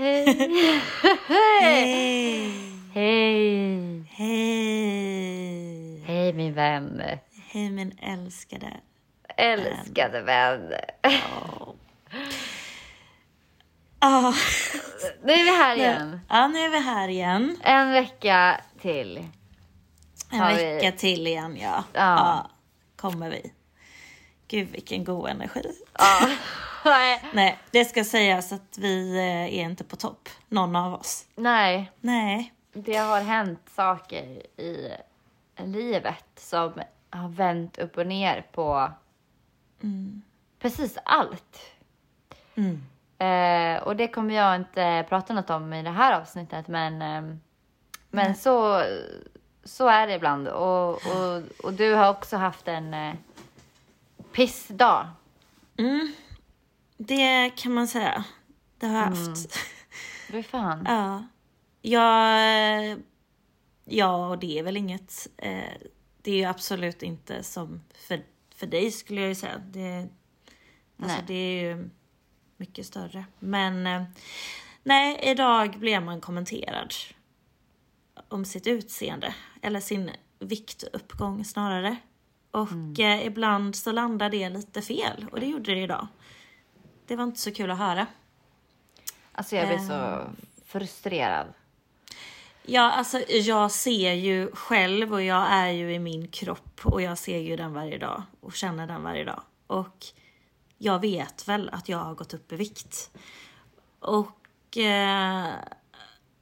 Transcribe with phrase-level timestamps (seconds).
[0.00, 0.24] Hej!
[1.60, 2.52] Hej!
[2.94, 4.04] Hej!
[4.10, 6.02] Hej!
[6.06, 7.02] Hej min vän.
[7.52, 8.80] Hej min älskade.
[9.36, 10.72] Älskade vän.
[13.98, 14.32] Ah,
[15.24, 16.20] Nu är vi här igen.
[16.28, 17.56] ja, nu är vi här igen.
[17.62, 19.16] En vecka till.
[20.30, 21.84] En Har vi- vecka till igen, ja.
[21.92, 22.50] Ja.
[22.96, 23.52] Kommer vi.
[24.48, 25.62] Gud vilken god energi.
[25.98, 26.30] Ja.
[26.84, 27.24] Nej.
[27.32, 30.28] Nej, det ska sägas att vi eh, är inte på topp.
[30.48, 31.26] Någon av oss.
[31.34, 32.52] Nej, Nej.
[32.72, 34.24] det har hänt saker
[34.60, 34.92] i
[35.56, 36.72] livet som
[37.10, 38.90] har vänt upp och ner på
[40.58, 41.58] precis allt.
[42.54, 42.82] Mm.
[43.18, 47.40] Eh, och det kommer jag inte prata något om i det här avsnittet, men, ehm,
[48.10, 48.84] men så,
[49.64, 50.48] så är det ibland.
[50.48, 53.14] Och, och, och du har också haft en eh,
[54.32, 55.08] pissdag.
[55.76, 56.12] Mm.
[57.06, 58.24] Det kan man säga.
[58.78, 59.58] Det har jag haft.
[60.30, 60.84] Fy fan.
[60.88, 61.24] Ja.
[61.82, 62.96] Ja,
[63.84, 65.28] ja, och det är väl inget.
[65.36, 65.72] Eh,
[66.22, 69.58] det är ju absolut inte som för, för dig skulle jag ju säga.
[69.58, 70.08] Det,
[70.96, 71.24] alltså Nej.
[71.26, 71.90] det är ju
[72.56, 73.24] mycket större.
[73.38, 74.02] Men eh,
[74.82, 76.94] nej, idag blev man kommenterad
[78.28, 79.34] om sitt utseende.
[79.62, 81.96] Eller sin viktuppgång snarare.
[82.50, 85.26] Och eh, ibland så landar det lite fel.
[85.32, 86.06] Och det gjorde det idag.
[87.10, 88.06] Det var inte så kul att höra.
[89.32, 90.30] Alltså jag blir så
[90.64, 91.46] frustrerad.
[92.62, 97.18] Ja, alltså jag ser ju själv och jag är ju i min kropp och jag
[97.18, 99.42] ser ju den varje dag och känner den varje dag.
[99.66, 100.06] Och
[100.78, 103.10] jag vet väl att jag har gått upp i vikt.
[104.00, 105.54] Och eh,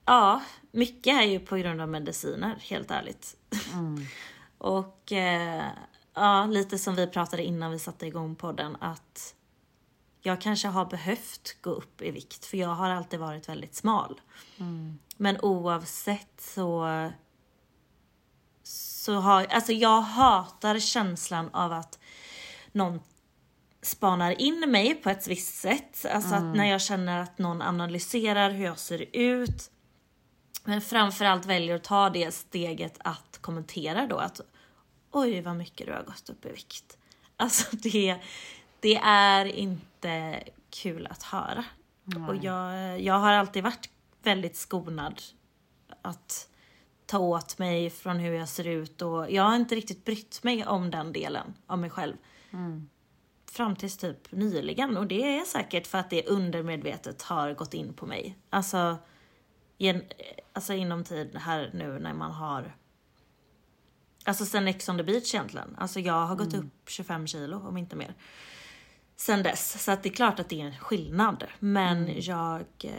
[0.04, 3.36] ja, mycket är ju på grund av mediciner, helt ärligt.
[4.58, 5.64] och eh,
[6.14, 9.34] ja, lite som vi pratade innan vi satte igång podden att
[10.20, 14.20] jag kanske har behövt gå upp i vikt för jag har alltid varit väldigt smal.
[15.16, 17.10] Men oavsett så
[18.62, 21.98] så har, alltså jag hatar känslan av att
[22.72, 23.00] någon
[23.82, 26.06] spanar in mig på ett visst sätt.
[26.10, 29.70] Alltså att när jag känner att någon analyserar hur jag ser ut.
[30.64, 34.40] Men framförallt väljer att ta det steget att kommentera då att
[35.12, 36.98] oj vad mycket du har gått upp i vikt.
[37.36, 38.16] Alltså det,
[38.80, 41.64] det är inte kul att höra.
[42.28, 43.90] Och jag, jag har alltid varit
[44.22, 45.22] väldigt skonad
[46.02, 46.48] att
[47.06, 50.66] ta åt mig från hur jag ser ut och jag har inte riktigt brytt mig
[50.66, 52.14] om den delen av mig själv.
[53.50, 57.94] Fram tills typ nyligen och det är säkert för att det undermedvetet har gått in
[57.94, 58.38] på mig.
[58.50, 58.96] Alltså,
[59.78, 60.02] gen,
[60.52, 62.74] alltså inom tid här nu när man har
[64.24, 65.76] Alltså sen Ex on the beach egentligen.
[65.78, 68.14] Alltså jag har gått upp 25 kilo om inte mer.
[69.20, 69.84] Sen dess.
[69.84, 71.44] Så att det är klart att det är en skillnad.
[71.58, 72.90] Men jag, eh,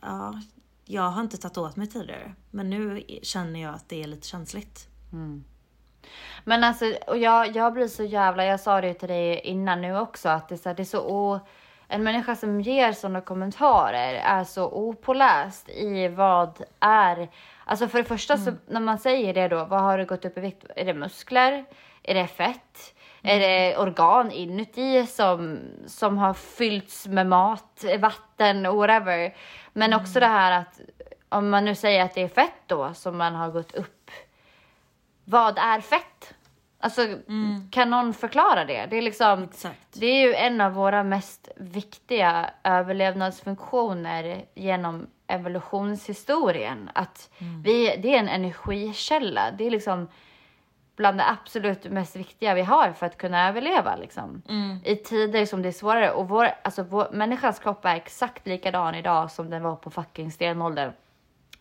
[0.00, 0.40] ja,
[0.84, 2.34] jag har inte tagit åt mig tidigare.
[2.50, 4.88] Men nu känner jag att det är lite känsligt.
[6.44, 9.80] Men alltså, och jag, jag blir så jävla, jag sa det ju till dig innan
[9.80, 11.40] nu också, att det är så, det är så o,
[11.88, 17.28] en människa som ger sådana kommentarer är så opåläst i vad är,
[17.64, 20.38] alltså för det första så när man säger det då, vad har du gått upp
[20.38, 20.64] i vikt?
[20.76, 21.64] Är det muskler?
[22.02, 22.93] Är det fett?
[23.26, 29.34] Är det organ inuti som, som har fyllts med mat, vatten, whatever.
[29.72, 30.80] Men också det här att
[31.28, 34.10] om man nu säger att det är fett då som man har gått upp
[35.24, 36.34] vad är fett?
[36.78, 37.02] Alltså,
[37.70, 38.86] kan någon förklara det?
[38.90, 39.88] Det är liksom, Exakt.
[39.92, 46.90] det är ju en av våra mest viktiga överlevnadsfunktioner genom evolutionshistorien.
[46.94, 47.30] Att
[47.64, 49.50] vi, det är en energikälla.
[49.50, 50.08] Det är liksom
[50.96, 54.42] bland det absolut mest viktiga vi har för att kunna överleva liksom.
[54.84, 56.10] I tider som det är svårare.
[56.10, 60.30] Och vår, alltså vår, människans kropp är exakt likadan idag som den var på fucking
[60.30, 60.92] stenåldern.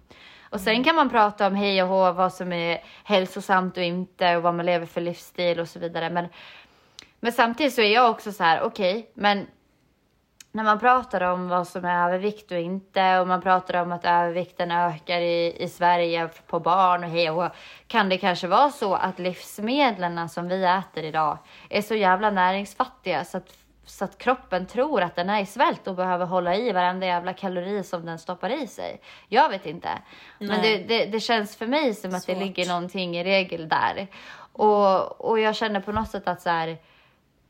[0.49, 4.37] Och sen kan man prata om hej och hå, vad som är hälsosamt och inte
[4.37, 6.09] och vad man lever för livsstil och så vidare.
[6.09, 6.27] Men,
[7.19, 9.47] men samtidigt så är jag också så här, okej, okay, men
[10.51, 14.05] när man pratar om vad som är övervikt och inte och man pratar om att
[14.05, 17.51] övervikten ökar i, i Sverige på barn och hej och
[17.87, 21.37] kan det kanske vara så att livsmedlen som vi äter idag
[21.69, 25.87] är så jävla näringsfattiga så att, så att kroppen tror att den är i svält
[25.87, 29.01] och behöver hålla i varenda jävla kalori som den stoppar i sig.
[29.27, 29.89] Jag vet inte.
[30.37, 30.49] Nej.
[30.49, 32.35] Men det, det, det, känns för mig som att Svårt.
[32.35, 34.07] det ligger någonting i regel där.
[34.53, 36.77] Och, och jag känner på något sätt att så här,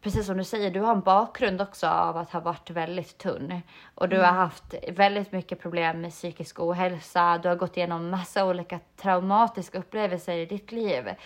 [0.02, 3.62] precis som du säger, du har en bakgrund också av att ha varit väldigt tunn
[3.96, 4.28] och du mm.
[4.28, 7.38] har haft väldigt mycket problem med psykisk ohälsa.
[7.38, 11.18] Du har gått igenom massa olika traumatiska upplevelser i ditt liv eh,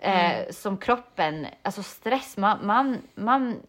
[0.00, 0.46] mm.
[0.46, 3.62] eh, som kroppen, alltså stress, man, man, man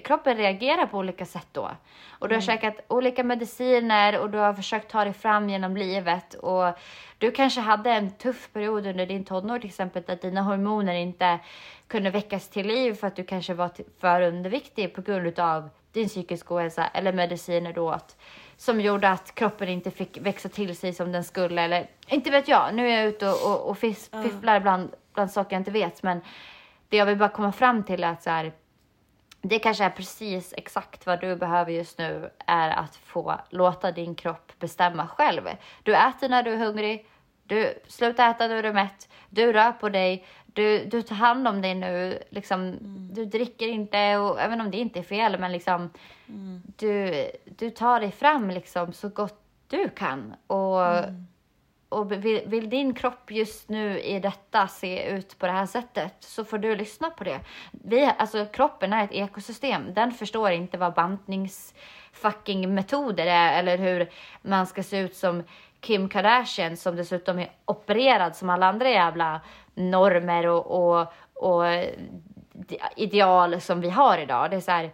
[0.00, 1.70] kroppen reagerar på olika sätt då.
[2.18, 2.46] Och du har mm.
[2.46, 6.34] käkat olika mediciner och du har försökt ta dig fram genom livet.
[6.34, 6.78] Och
[7.18, 11.38] du kanske hade en tuff period under din tonår till exempel, att dina hormoner inte
[11.86, 16.08] kunde väckas till liv för att du kanske var för underviktig på grund av din
[16.08, 18.16] psykiska ohälsa eller mediciner du åt
[18.62, 21.62] som gjorde att kroppen inte fick växa till sig som den skulle.
[21.62, 25.56] Eller inte vet jag, nu är jag ute och, och, och fifflar bland, bland saker
[25.56, 26.02] jag inte vet.
[26.02, 26.20] Men
[26.88, 28.52] det jag vill bara komma fram till är att så här,
[29.42, 34.14] det kanske är precis exakt vad du behöver just nu är att få låta din
[34.14, 35.48] kropp bestämma själv.
[35.82, 37.06] Du äter när du är hungrig,
[37.44, 41.48] du slutar äta när du är mätt, du rör på dig, du, du tar hand
[41.48, 43.08] om dig nu, liksom, mm.
[43.12, 45.90] du dricker inte, och, även om det inte är fel, men liksom,
[46.28, 46.62] mm.
[46.76, 50.34] du, du tar dig fram liksom, så gott du kan.
[50.46, 51.26] Och, mm
[51.92, 56.14] och vill, vill, din kropp just nu i detta se ut på det här sättet
[56.20, 57.40] så får du lyssna på det.
[57.70, 61.74] Vi, alltså, kroppen är ett ekosystem, den förstår inte vad bantnings
[62.12, 64.10] fucking metoder är eller hur
[64.42, 65.42] man ska se ut som
[65.80, 69.40] Kim Kardashian som dessutom är opererad som alla andra jävla
[69.74, 71.64] normer och, och, och
[72.96, 74.50] ideal som vi har idag.
[74.50, 74.90] Det är så här,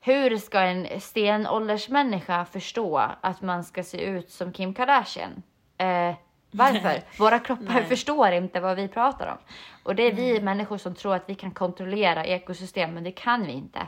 [0.00, 5.42] hur ska en stenåldersmänniska förstå att man ska se ut som Kim Kardashian?
[5.78, 6.14] Eh,
[6.54, 7.02] varför?
[7.18, 9.38] Våra kroppar förstår inte vad vi pratar om.
[9.82, 13.46] Och det är vi människor som tror att vi kan kontrollera ekosystem, men det kan
[13.46, 13.86] vi inte.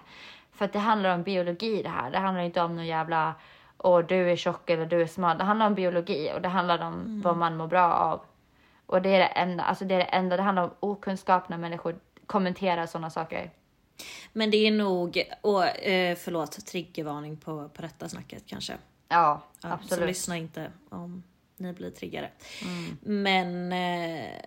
[0.53, 2.11] För att det handlar om biologi det här.
[2.11, 3.35] Det handlar inte om någon jävla,
[3.79, 5.39] åh du är tjock eller du är smal.
[5.39, 7.23] Det handlar om biologi och det handlar om mm.
[7.23, 8.21] vad man mår bra av.
[8.87, 11.59] Och det är det enda, alltså det är det enda, det handlar om okunskap när
[11.59, 11.97] människor
[12.27, 13.51] kommenterar sådana saker.
[14.33, 18.73] Men det är nog, och eh, förlåt, triggervarning på, på detta snacket kanske.
[19.09, 20.01] Ja, ja absolut.
[20.01, 21.23] Så lyssna inte om
[21.57, 22.31] ni blir triggade.
[22.63, 22.97] Mm.
[23.03, 24.41] Men eh,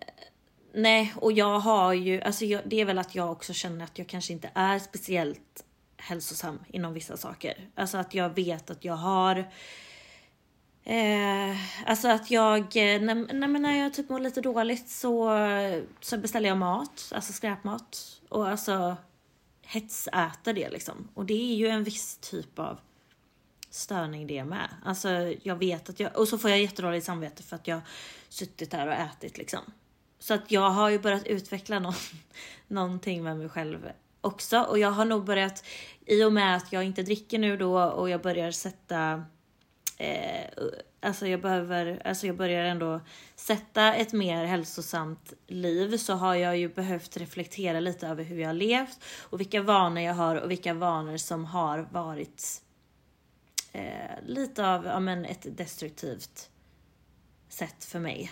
[0.74, 3.98] nej, och jag har ju, alltså jag, det är väl att jag också känner att
[3.98, 5.66] jag kanske inte är speciellt
[5.98, 7.70] hälsosam inom vissa saker.
[7.76, 9.52] Alltså att jag vet att jag har
[10.84, 15.32] Eh, alltså att jag, eh, när, när jag typ mår lite dåligt så,
[16.00, 18.20] så beställer jag mat, alltså skräpmat.
[18.30, 18.98] Och alltså
[19.62, 21.08] hetsäter det liksom.
[21.14, 22.80] Och det är ju en viss typ av
[23.70, 24.70] störning det med.
[24.86, 25.10] Alltså
[25.44, 27.82] jag vet att jag, och så får jag jättedåligt samvete för att jag
[28.30, 29.60] suttit där och ätit liksom.
[30.20, 31.94] Så att jag har ju börjat utveckla någon,
[32.68, 33.90] någonting med mig själv
[34.22, 34.60] också.
[34.60, 35.64] Och jag har nog börjat,
[36.06, 39.24] i och med att jag inte dricker nu då och jag börjar sätta
[39.98, 40.50] eh,
[41.02, 43.02] alltså jag behöver, alltså jag börjar ändå
[43.36, 48.50] sätta ett mer hälsosamt liv så har jag ju behövt reflektera lite över hur jag
[48.50, 52.62] har levt och vilka vanor jag har och vilka vanor som har varit
[53.72, 56.50] eh, lite av ja, men ett destruktivt
[57.50, 58.32] sätt för mig.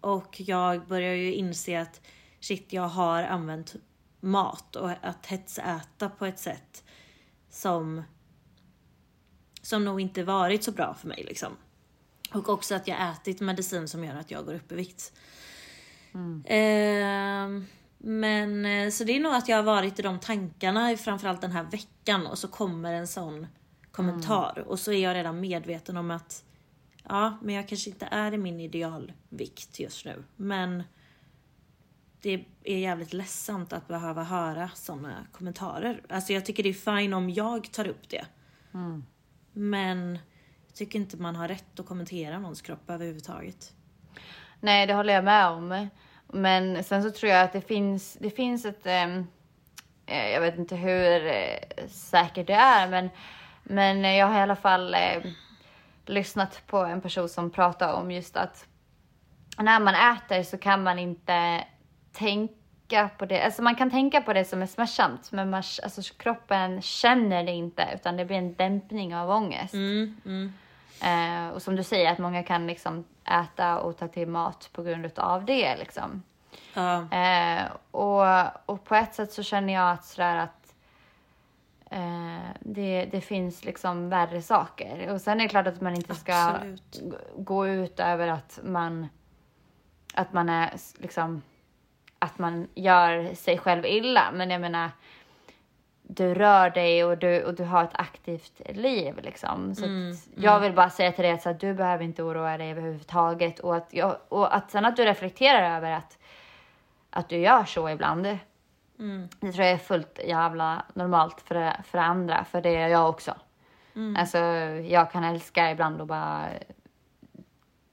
[0.00, 2.00] Och jag börjar ju inse att
[2.40, 3.74] shit, jag har använt
[4.20, 6.84] mat och att hetsäta på ett sätt
[7.50, 8.02] som
[9.62, 11.56] som nog inte varit så bra för mig liksom.
[12.34, 15.12] Och också att jag ätit medicin som gör att jag går upp i vikt.
[16.14, 16.44] Mm.
[16.44, 17.62] Eh,
[17.98, 21.64] men så det är nog att jag har varit i de tankarna framförallt den här
[21.64, 23.46] veckan och så kommer en sån
[23.92, 24.68] kommentar mm.
[24.68, 26.44] och så är jag redan medveten om att
[27.08, 30.24] ja, men jag kanske inte är i min idealvikt just nu.
[30.36, 30.82] Men
[32.22, 36.02] det är jävligt ledsamt att behöva höra såna kommentarer.
[36.08, 38.26] Alltså jag tycker det är fine om jag tar upp det.
[38.74, 39.04] Mm.
[39.52, 40.18] Men
[40.66, 43.72] jag tycker inte man har rätt att kommentera någons kropp överhuvudtaget.
[44.60, 45.88] Nej, det håller jag med om.
[46.32, 49.26] Men sen så tror jag att det finns, det finns ett, ehm,
[50.06, 53.10] eh, jag vet inte hur eh, säkert det är, men,
[53.70, 55.22] men jag har i alla fall eh,
[56.06, 58.66] lyssnat på en person som pratar om just att
[59.58, 61.64] när man äter så kan man inte
[62.12, 63.42] tänka på det.
[63.42, 67.52] Alltså man kan tänka på det som är smärtsamt, men man, alltså kroppen känner det
[67.52, 69.74] inte, utan det blir en dämpning av ångest.
[69.74, 70.52] Mm, mm.
[71.02, 74.82] Eh, och som du säger, att många kan liksom äta och ta till mat på
[74.82, 75.76] grund av det.
[75.76, 76.22] Liksom.
[76.74, 77.08] Ja.
[77.16, 78.24] Eh, och,
[78.66, 80.59] och på ett sätt så känner jag att sådär att
[81.90, 85.12] eh, det, det finns liksom värre saker.
[85.12, 87.02] Och sen är det klart att man inte ska Absolut.
[87.36, 89.06] gå ut över att man,
[90.14, 91.42] att man är liksom,
[92.18, 94.30] att man gör sig själv illa.
[94.32, 94.90] Men jag menar,
[96.02, 99.74] du rör dig och du, och du har ett aktivt liv liksom.
[99.74, 102.58] Så Mm, jag vill bara säga till dig att, så att du behöver inte oroa
[102.58, 103.58] dig överhuvudtaget.
[103.58, 106.18] Och att, jag, och att sen att du reflekterar över att,
[107.10, 108.38] att du gör så ibland.
[109.00, 109.28] Mm.
[109.40, 113.34] Det tror jag är fullt jävla normalt för, för andra, för det är jag också.
[113.94, 114.16] Mm.
[114.16, 114.38] Alltså,
[114.84, 116.48] jag kan älska ibland att bara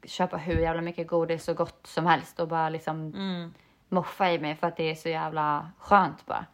[0.04, 3.54] köpa hur jävla mycket godis och gott som helst och bara liksom Mm.
[3.90, 6.46] moffa i mig för att det är så jävla skönt bara.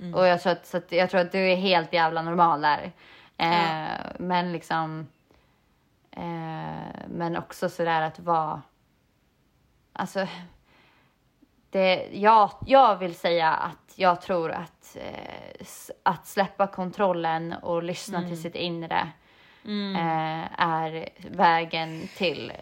[0.00, 0.14] Mm.
[0.14, 2.92] Och jag tror, att, så att, jag tror att du är helt jävla normal där.
[3.36, 3.88] Eh, Ja.
[4.18, 5.06] Men liksom...
[6.10, 8.62] Eh, men också sådär att vara...
[9.92, 10.26] Alltså...
[11.76, 15.66] Det, jag, jag vill säga att jag tror att, eh,
[16.02, 19.12] att släppa kontrollen och lyssna till sitt inre
[19.64, 19.96] Mm.
[19.96, 22.52] eh, är vägen till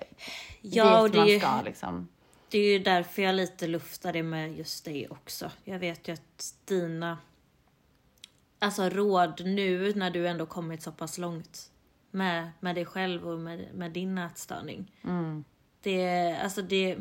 [0.61, 1.61] Ja, dit man ju- ska.
[1.64, 2.09] Liksom.
[2.49, 5.50] Det är ju därför jag lite luftar det med just dig också.
[5.64, 7.18] Jag vet ju att dina
[8.59, 11.71] alltså råd nu när du ändå kommit så pass långt
[12.11, 14.92] med, med dig själv och med, med din ätstörning.
[15.04, 15.44] Mm.
[15.83, 16.97] Det, alltså det,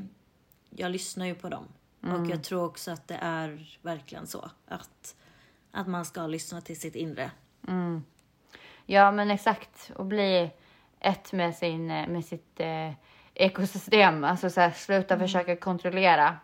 [0.69, 1.65] jag lyssnar ju på dem.
[2.03, 2.21] Mm.
[2.21, 4.49] Och jag tror också att det är verkligen så.
[4.67, 5.15] Att,
[5.71, 7.31] att man ska lyssna till sitt inre.
[8.85, 9.91] Ja, men exakt.
[9.95, 10.51] Och bli
[10.99, 12.91] ett med, sin, med sitt eh,
[13.33, 14.23] ekosystem.
[14.23, 16.37] Alltså så här, sluta försöka kontrollera.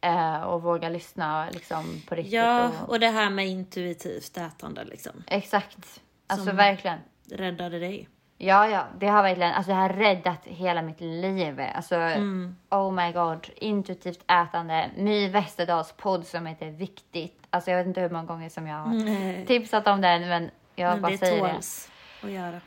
[0.00, 2.32] Eh, och våga lyssna liksom på riktigt.
[2.32, 5.24] Ja, och, och det här med intuitivt ätande liksom.
[5.26, 6.00] exakt.
[6.26, 6.98] Alltså Som- verkligen.
[7.30, 8.08] Räddade dig.
[8.38, 11.62] Ja, ja, det har verkligen, alltså det har räddat hela mitt liv.
[11.74, 12.56] Alltså, Mm.
[12.70, 14.90] oh my god, intuitivt ätande.
[14.96, 17.46] My Westerdals podd som heter Viktigt.
[17.50, 19.46] Alltså jag vet inte hur många gånger som jag har Nej.
[19.46, 21.52] tipsat om den, men jag Men bara det säger det.
[21.52, 21.90] tåls
[22.22, 22.60] att göra.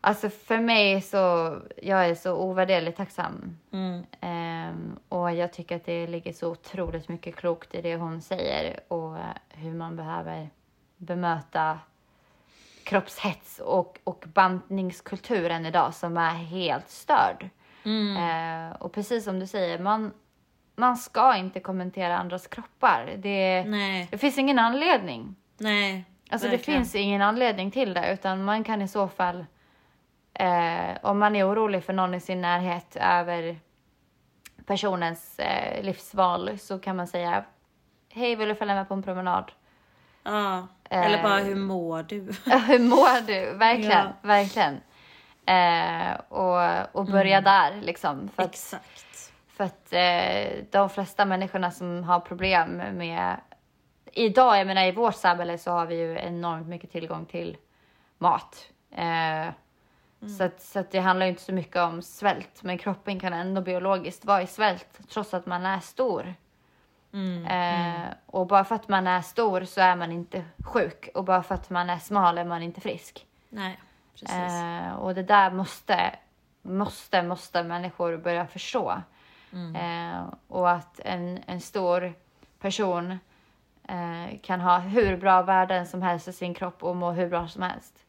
[0.00, 3.58] Alltså för mig så, jag är så ovärderligt tacksam.
[3.72, 4.02] Mm.
[4.20, 8.80] Ehm, och jag tycker att det ligger så otroligt mycket klokt i det hon säger
[8.88, 9.16] och
[9.48, 10.50] hur man behöver
[10.96, 11.78] bemöta
[12.88, 17.48] kroppshets och, och bantningskulturen idag som är helt störd.
[17.84, 18.16] Mm.
[18.16, 20.12] Eh, och precis som du säger, man,
[20.76, 23.14] man ska inte kommentera andras kroppar.
[23.16, 23.62] Det,
[24.10, 25.36] det finns ingen anledning.
[25.58, 26.04] nej.
[26.30, 26.80] Alltså verkligen.
[26.80, 29.44] det finns ingen anledning till det utan man kan i så fall
[30.34, 33.56] eh, om man är orolig för någon i sin närhet över
[34.66, 37.44] personens eh, livsval så kan man säga
[38.12, 39.52] Hej, vill du följa med på en promenad?
[40.28, 42.20] Ja, eller bara Eh, hur mår du?
[42.66, 43.52] Hur mår du?
[43.52, 44.12] Verkligen, Ja.
[44.22, 44.80] verkligen.
[45.46, 48.28] Eh, och, och börja där liksom.
[48.28, 49.32] För att, Exakt.
[49.48, 53.36] för att eh, de flesta människorna som har problem med...
[54.12, 57.56] Idag, jag menar i vårt samhälle så har vi ju enormt mycket tillgång till
[58.18, 58.68] mat.
[58.96, 59.48] Eh,
[60.38, 63.32] så, att, så att det handlar ju inte så mycket om svält, men kroppen kan
[63.32, 66.34] ändå biologiskt vara i svält trots att man är stor.
[67.12, 67.44] Mm.
[67.46, 71.42] Eh, och bara för att man är stor så är man inte sjuk och bara
[71.42, 73.26] för att man är smal är man inte frisk.
[73.48, 73.78] Nej,
[74.12, 74.30] precis.
[74.30, 76.16] Eh, och det där måste,
[76.62, 79.02] måste, måste människor börja förstå.
[79.52, 79.76] Mm.
[79.76, 82.14] Eh, och att en, en stor
[82.60, 83.18] person
[83.88, 87.48] eh, kan ha hur bra värden som helst i sin kropp och må hur bra
[87.48, 88.04] som helst.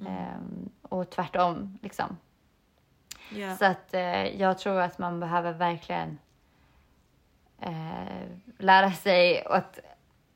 [0.00, 0.12] Mm.
[0.12, 0.34] Eh,
[0.82, 2.16] och tvärtom liksom.
[3.30, 3.56] ja.
[3.56, 6.18] Så att eh, jag tror att man behöver verkligen
[7.62, 8.26] eh,
[8.58, 9.78] lära sig att,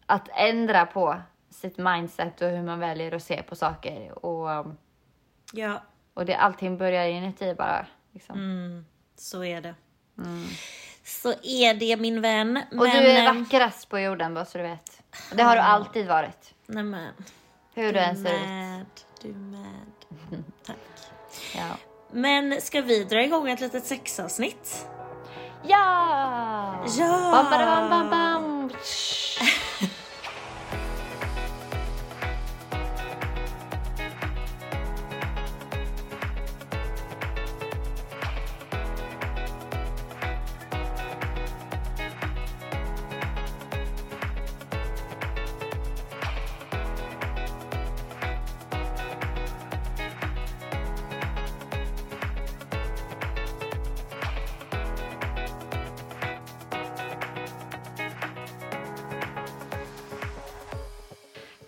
[0.07, 1.17] att ändra på
[1.51, 4.25] sitt mindset och hur man väljer att se på saker.
[4.27, 4.67] Och,
[5.53, 5.83] ja,
[6.15, 7.87] och det, allting börjar inuti bara.
[8.13, 8.39] Liksom.
[8.39, 9.75] mm, så är det.
[11.05, 12.63] Så är det min vän.
[12.71, 15.03] Och du är vackrast på jorden bara så du vet.
[15.33, 16.55] Det har du alltid varit.
[16.67, 17.13] Nej men,
[17.75, 19.07] Hur du än ser ut.
[19.23, 19.87] Du med.
[20.67, 20.77] Tack.
[21.57, 21.77] Ja!
[22.11, 24.89] Men ska vi dra igång ett litet sexavsnitt?
[25.67, 26.81] Ja!
[26.87, 27.31] Ja!
[27.33, 28.71] Bam, bam, bam, bam.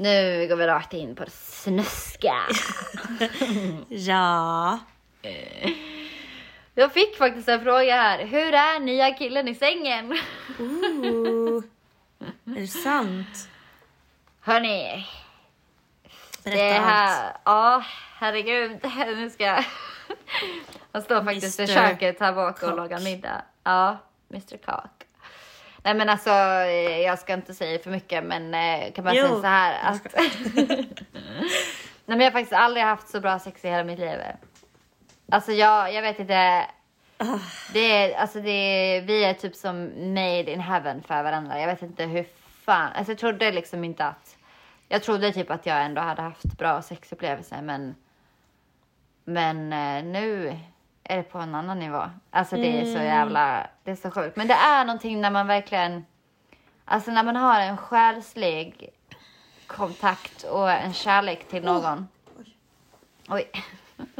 [0.01, 2.35] Nu går vi rakt in på det snuska.
[3.89, 4.79] Ja.
[6.75, 8.25] Jag fick faktiskt en fråga här.
[8.27, 10.19] Hur är nya killen i sängen?
[10.59, 11.65] Ooh.
[12.57, 13.49] Är det sant?
[14.41, 15.07] Hörni,
[16.45, 16.87] Berätta det allt.
[16.89, 17.37] här...
[17.45, 17.85] Ja,
[18.19, 18.79] herregud.
[19.07, 19.65] Nu ska jag...
[20.93, 21.75] Han står faktiskt i Mr.
[21.75, 22.77] köket här bak och Cock.
[22.77, 23.43] lagar middag.
[23.65, 23.99] Ja,
[24.31, 24.98] Mr Cock.
[25.89, 29.27] Nej men alltså, eh, jag ska inte säga för mycket men eh, kan bara Jo,
[29.27, 30.15] säga så här att...
[32.07, 34.19] Nej men jag har faktiskt aldrig haft så bra sex i hela mitt liv.
[35.29, 36.67] Alltså jag, jag vet inte.
[37.19, 37.39] Ah.
[37.73, 41.61] Det är, alltså det är, vi är typ som made in heaven för varandra.
[41.61, 42.27] Jag vet inte hur
[42.65, 44.37] fan, alltså jag trodde liksom inte att,
[44.89, 47.95] jag trodde typ att jag ändå hade haft bra sexupplevelser men,
[49.25, 50.59] men eh, nu
[51.09, 52.11] är det på en annan nivå.
[52.31, 54.37] Alltså det är så jävla, det är så sjukt.
[54.37, 56.07] Men det är någonting när man verkligen,
[56.85, 58.91] alltså när man har en själslig
[59.67, 62.09] kontakt och en kärlek till någon.
[63.29, 63.51] Oj.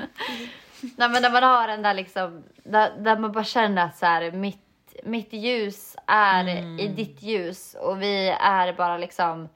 [0.97, 4.07] Nej men när man har den där liksom, där, där man bara känner att så
[4.07, 6.49] här, mitt, mitt ljus är
[6.81, 9.49] i ditt ljus och vi är bara liksom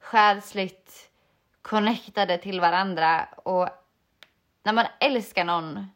[0.00, 1.10] själsligt
[1.62, 3.68] connectade till varandra och
[4.62, 5.90] när man älskar någon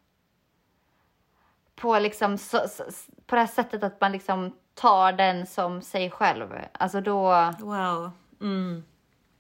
[1.81, 2.85] på liksom så, så,
[3.27, 6.55] på det här sättet att man liksom tar den som sig själv.
[6.73, 8.11] Alltså då, Wow.
[8.41, 8.85] Mm.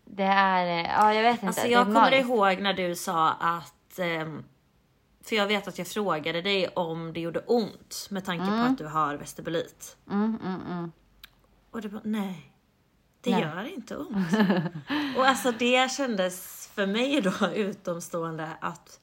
[0.04, 1.46] det är, ja jag vet inte.
[1.46, 2.28] Alltså jag kommer magiskt.
[2.28, 4.44] ihåg när du sa att ehm,
[5.24, 8.78] för jag vet att jag frågade dig om det gjorde ont med tanke på att
[8.78, 9.96] du har vestibulit.
[10.10, 10.92] Mm, mm, mm.
[11.70, 12.52] Och du bara, nej.
[13.20, 13.40] Det Nej.
[13.40, 14.32] gör inte ont.
[15.16, 19.00] och alltså det kändes för mig då utomstående att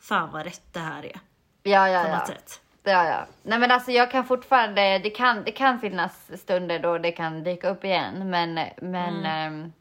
[0.00, 1.20] fan vad rätt det här är.
[1.62, 2.16] Ja, ja, På ja.
[2.18, 2.60] något sätt.
[2.84, 3.26] Ja, ja.
[3.42, 7.44] Nej men alltså jag kan fortfarande, det kan, det kan finnas stunder då det kan
[7.44, 9.24] dyka upp igen men, men, Mm.
[9.24, 9.72] ehm,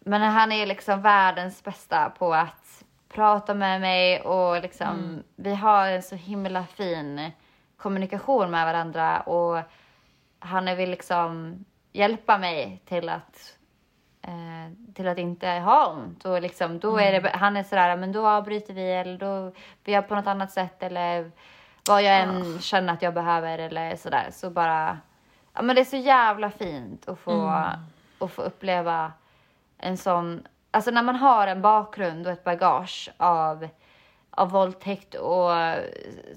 [0.00, 5.22] men han är liksom världens bästa på att prata med mig och liksom, Mm.
[5.36, 7.30] vi har en så himla fin
[7.76, 9.62] kommunikation med varandra och
[10.38, 13.57] han vill liksom hjälpa mig till att
[14.28, 16.24] eh, till att inte ha ont.
[16.24, 19.52] Och liksom då är det, han är sådär, men då avbryter vi eller då
[19.84, 21.30] vi gör på något annat sätt eller
[21.88, 24.28] vad jag än känner att jag behöver eller sådär.
[24.32, 24.98] Så bara,
[25.54, 27.52] ja men det är så jävla fint att få,
[28.18, 29.12] att få uppleva
[29.78, 33.68] en sån, alltså när man har en bakgrund och ett bagage av
[34.38, 35.50] av våldtäkt och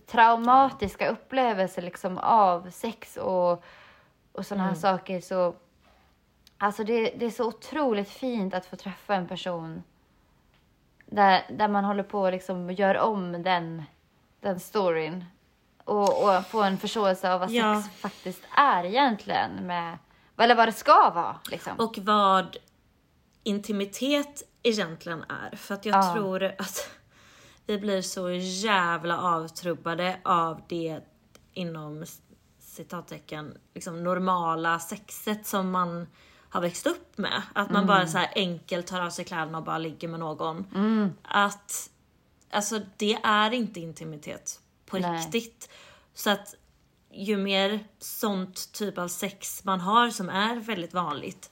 [0.05, 3.63] traumatiska upplevelser liksom av sex och,
[4.31, 5.53] och sådana här saker så
[6.63, 9.83] Alltså det, det är så otroligt fint att få träffa en person
[11.05, 13.83] där, där man håller på och liksom gör om den,
[14.39, 15.25] den storyn
[15.83, 17.81] och, och få en förståelse av vad Ja.
[17.83, 19.97] sex faktiskt är egentligen med,
[20.37, 21.73] eller vad det ska vara liksom.
[21.79, 22.57] Och vad
[23.43, 25.55] intimitet egentligen är.
[25.55, 26.13] För att jag Ja.
[26.13, 26.89] tror att
[27.65, 30.99] vi blir så jävla avtrubbade av det
[31.53, 32.05] inom
[32.59, 36.07] citattecken liksom normala sexet som man
[36.51, 37.41] har växt upp med.
[37.53, 40.65] Att man bara så här enkelt tar av sig kläderna och bara ligger med någon.
[41.21, 41.89] Att
[42.49, 45.17] alltså det är inte intimitet på Nej.
[45.17, 45.69] riktigt.
[46.13, 46.55] Så att
[47.11, 51.51] ju mer sånt typ av sex man har som är väldigt vanligt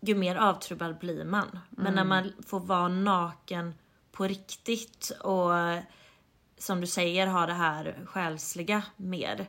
[0.00, 1.58] ju mer avtrubbad blir man.
[1.70, 3.74] Men när man får vara naken
[4.12, 5.50] på riktigt och
[6.58, 9.46] som du säger ha det här själsliga mer.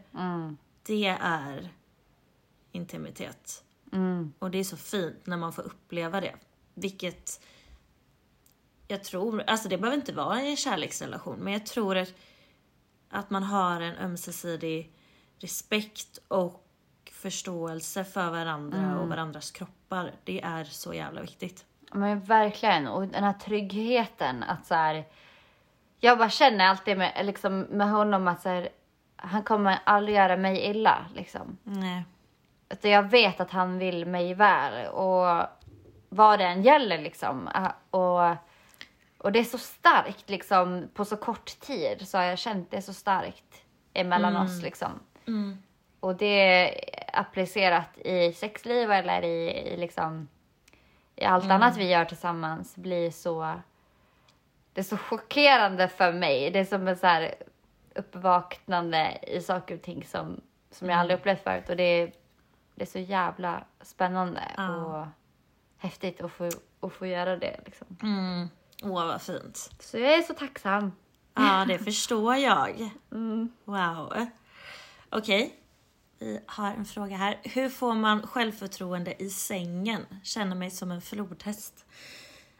[0.84, 1.70] Det är
[2.72, 3.64] intimitet.
[4.40, 6.36] Och det är så fint när man får uppleva det.
[6.74, 7.46] Vilket
[8.88, 12.14] jag tror, alltså det behöver inte vara en kärleksrelation, men jag tror att,
[13.10, 14.94] att man har en ömsesidig
[15.40, 16.66] respekt och
[17.12, 20.14] förståelse för varandra och varandras kroppar.
[20.24, 21.66] Det är så jävla viktigt.
[21.94, 22.88] Men verkligen.
[22.88, 25.06] Och den här tryggheten att så här,
[26.00, 28.70] Jag bara känner alltid med, liksom, med honom att så här,
[29.16, 31.06] han kommer aldrig göra mig illa.
[31.16, 31.58] Liksom.
[31.64, 32.06] Nej.
[32.70, 34.88] Utan jag vet att han vill mig väl.
[34.88, 35.48] Och
[36.10, 37.48] vad det än gäller liksom.
[37.48, 38.36] Äh, Och,
[39.18, 40.90] och det är så starkt liksom.
[40.94, 45.00] På så kort tid så har jag känt det så starkt emellan oss liksom.
[46.00, 46.74] Och det är
[47.14, 50.28] applicerat i sexliv eller i, i liksom
[51.16, 53.60] i allt annat vi gör tillsammans blir så
[54.74, 56.52] det är så chockerande för mig.
[56.52, 57.36] Det är som ett så här
[57.96, 62.12] uppvaknande i saker och ting som, som jag aldrig upplevt förut och det är,
[62.80, 64.76] det är så jävla spännande Ja.
[64.76, 65.08] och
[65.78, 67.98] häftigt att få, att få göra det liksom.
[68.02, 68.50] Mm.
[68.84, 69.70] Åh vad fint.
[69.80, 70.92] Så jag är så tacksam.
[71.34, 72.90] Ja, det förstår jag.
[73.12, 73.50] Mm.
[73.66, 74.26] Wow.
[75.10, 75.56] Okej.
[76.20, 77.40] Vi har en fråga här.
[77.44, 80.06] Hur får man självförtroende i sängen?
[80.24, 81.86] Känner mig som en flodhäst.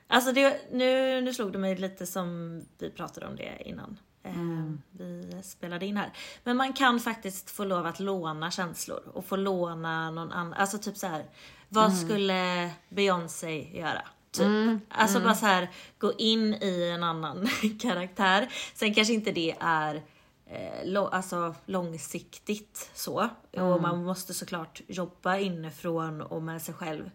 [0.08, 4.00] Alltså det, nu, nu slog det mig lite som vi pratade om det innan.
[4.24, 4.82] Mm.
[4.92, 6.12] Vi spelade in här.
[6.44, 10.54] Men man kan faktiskt få lov att låna känslor och få låna någon annan.
[10.54, 11.26] Alltså typ så här.
[11.70, 11.98] Vad mm.
[11.98, 14.02] skulle Beyoncé göra?
[14.32, 14.46] Typ.
[14.46, 15.28] Mm, alltså mm.
[15.28, 17.48] bara så här gå in i en annan
[17.82, 18.48] karaktär.
[18.74, 20.04] Sen kanske inte det är
[20.46, 23.30] eh, alltså långsiktigt så.
[23.52, 23.68] Mm.
[23.68, 27.10] Och man måste såklart jobba inifrån och med sig själv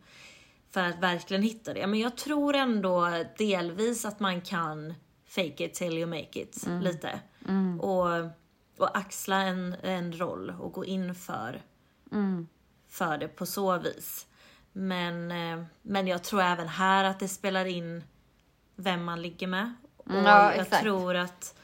[0.70, 1.86] för att verkligen hitta det.
[1.86, 4.94] Men jag tror ändå delvis att man kan
[5.34, 6.82] fake it till you make it mm.
[6.82, 7.20] lite.
[7.48, 7.80] Mm.
[7.80, 8.08] Och,
[8.78, 11.62] och axla en, en roll och gå in för,
[12.12, 12.48] mm.
[12.88, 14.26] för det på så vis.
[14.72, 18.04] Men, eh, men jag tror även här att det spelar in
[18.76, 19.74] vem man ligger med.
[19.96, 21.58] Och ja, jag tror att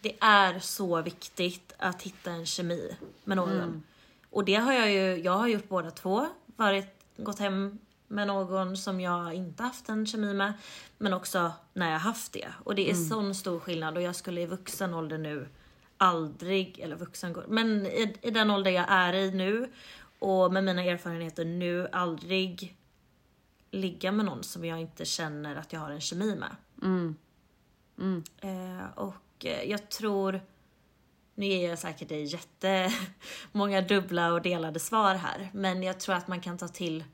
[0.00, 3.56] det är så viktigt att hitta en kemi med någon.
[3.56, 3.82] Mm.
[4.30, 6.26] Och det har jag ju, jag har gjort båda två.
[6.56, 7.78] Varit, gått hem
[8.10, 10.52] med någon som jag inte haft en kemi med.
[10.98, 12.48] Men också när jag haft det.
[12.64, 13.08] Och det är mm.
[13.08, 15.48] sån stor skillnad och jag skulle i vuxen ålder nu
[15.96, 19.70] aldrig, eller vuxen, men i, i den ålder jag är i nu
[20.18, 22.76] och med mina erfarenheter nu aldrig
[23.70, 26.56] ligga med någon som jag inte känner att jag har en kemi med.
[26.82, 27.16] Mm.
[27.98, 28.22] Mm.
[28.40, 30.40] Eh, och eh, jag tror,
[31.34, 36.28] nu ger jag säkert dig jättemånga dubbla och delade svar här, men jag tror att
[36.28, 37.04] man kan ta till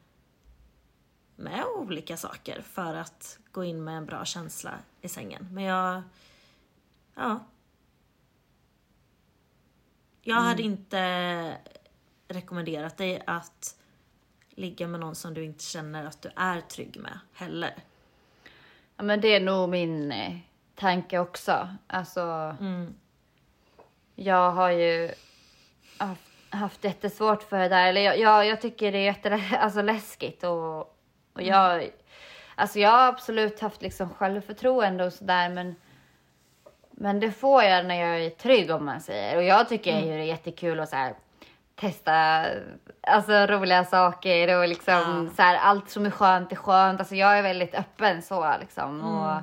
[1.37, 5.49] med olika saker för att gå in med en bra känsla i sängen.
[5.53, 6.03] Men jag,
[7.15, 7.41] ja.
[10.23, 10.73] Jag hade mm.
[10.73, 11.57] inte
[12.29, 13.77] rekommenderat dig att
[14.51, 17.75] ligga med någon som du inte känner att du är trygg med heller.
[18.97, 20.37] Ja men det är nog min eh,
[20.75, 21.69] tanke också.
[21.87, 22.21] Alltså,
[22.61, 22.95] mm.
[24.15, 25.11] jag har ju
[25.99, 27.89] haft, haft jättesvårt för det där.
[27.89, 30.96] Eller jag, jag, jag tycker det är jätteläskigt alltså, läskigt och,
[31.37, 31.55] och mm.
[31.55, 31.91] jag,
[32.55, 35.75] alltså jag har absolut haft liksom självförtroende och sådär men
[36.99, 39.37] men det får jag när jag är trygg om man säger.
[39.37, 40.07] Och jag tycker mm.
[40.07, 41.15] det är jättekul att så här,
[41.75, 42.47] testa
[43.01, 45.35] alltså, roliga saker och liksom ja.
[45.37, 47.01] så här, allt som är skönt är skönt.
[47.01, 49.01] Alltså jag är väldigt öppen så liksom.
[49.01, 49.15] Mm.
[49.15, 49.43] Och,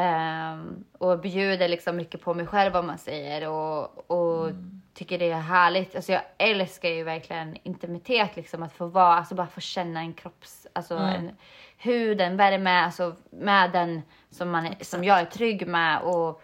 [0.00, 4.79] um, och bjuder liksom mycket på mig själv om man säger och, och mm.
[5.00, 5.96] Tycker det är härligt.
[5.96, 10.12] Alltså jag älskar ju verkligen intimitet liksom att få vara, alltså bara få känna en
[10.12, 11.14] kropps, alltså mm.
[11.14, 11.36] en,
[11.76, 16.42] huden, värme, alltså med den som, man, som jag är trygg med och,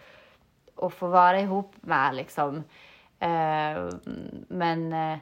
[0.75, 2.63] och få vara ihop med liksom.
[3.19, 3.89] Eh,
[4.47, 5.17] men, eh,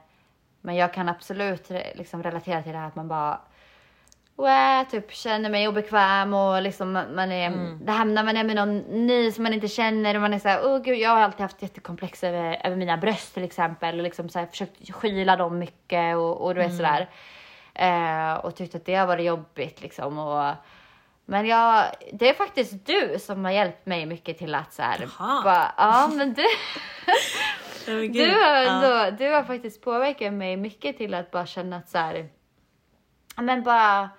[0.62, 3.40] men jag kan absolut liksom relatera till det här att man bara
[4.92, 7.86] Typ känner mig obekväm och liksom man är, mm.
[7.86, 10.40] det här när man är med någon ny som man inte känner och man är
[10.40, 13.98] såhär, åh oh, gud jag har alltid haft jättekomplex över, över mina bröst till exempel
[13.98, 16.78] och liksom så här, försökt skyla dem mycket och, och du vet mm.
[16.78, 17.10] sådär.
[17.74, 20.54] Eh, och tyckt att det har varit jobbigt liksom och
[21.26, 25.08] men jag, det är faktiskt du som har hjälpt mig mycket till att såhär,
[25.78, 26.44] ja men du
[28.08, 29.12] du, har ändå, ja.
[29.12, 32.30] du har faktiskt påverkat mig mycket till att bara känna att så här,
[33.36, 34.10] men bara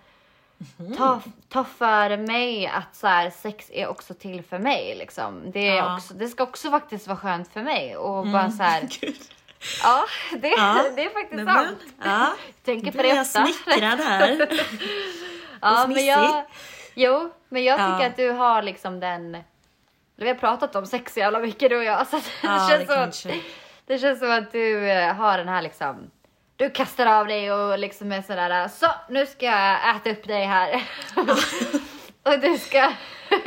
[0.79, 0.97] mm.
[0.97, 4.95] ta, ta för mig att så här, sex är också till för mig.
[4.99, 5.51] Liksom.
[5.51, 5.97] Det, är ja.
[5.97, 7.97] också, det ska också faktiskt vara skönt för mig.
[7.97, 8.33] Och mm.
[8.33, 8.88] bara så här,
[9.83, 10.85] Ja, det, ja.
[10.97, 11.79] det är faktiskt men, sant.
[12.05, 12.33] Ja.
[12.64, 14.49] Tänker på det jag smickrad här.
[15.61, 16.45] ja, men jag,
[16.95, 18.07] jo, men jag tycker ja.
[18.07, 19.37] att du har liksom den
[20.19, 22.07] vi har pratat om sex så jävla mycket du och jag.
[22.07, 23.37] Så det, känns det, som, att,
[23.87, 26.11] det känns som att du eh, har den här liksom
[26.57, 30.45] du kastar av dig och liksom är sådär så nu ska jag äta upp dig
[30.45, 30.83] här.
[32.23, 32.92] och du ska...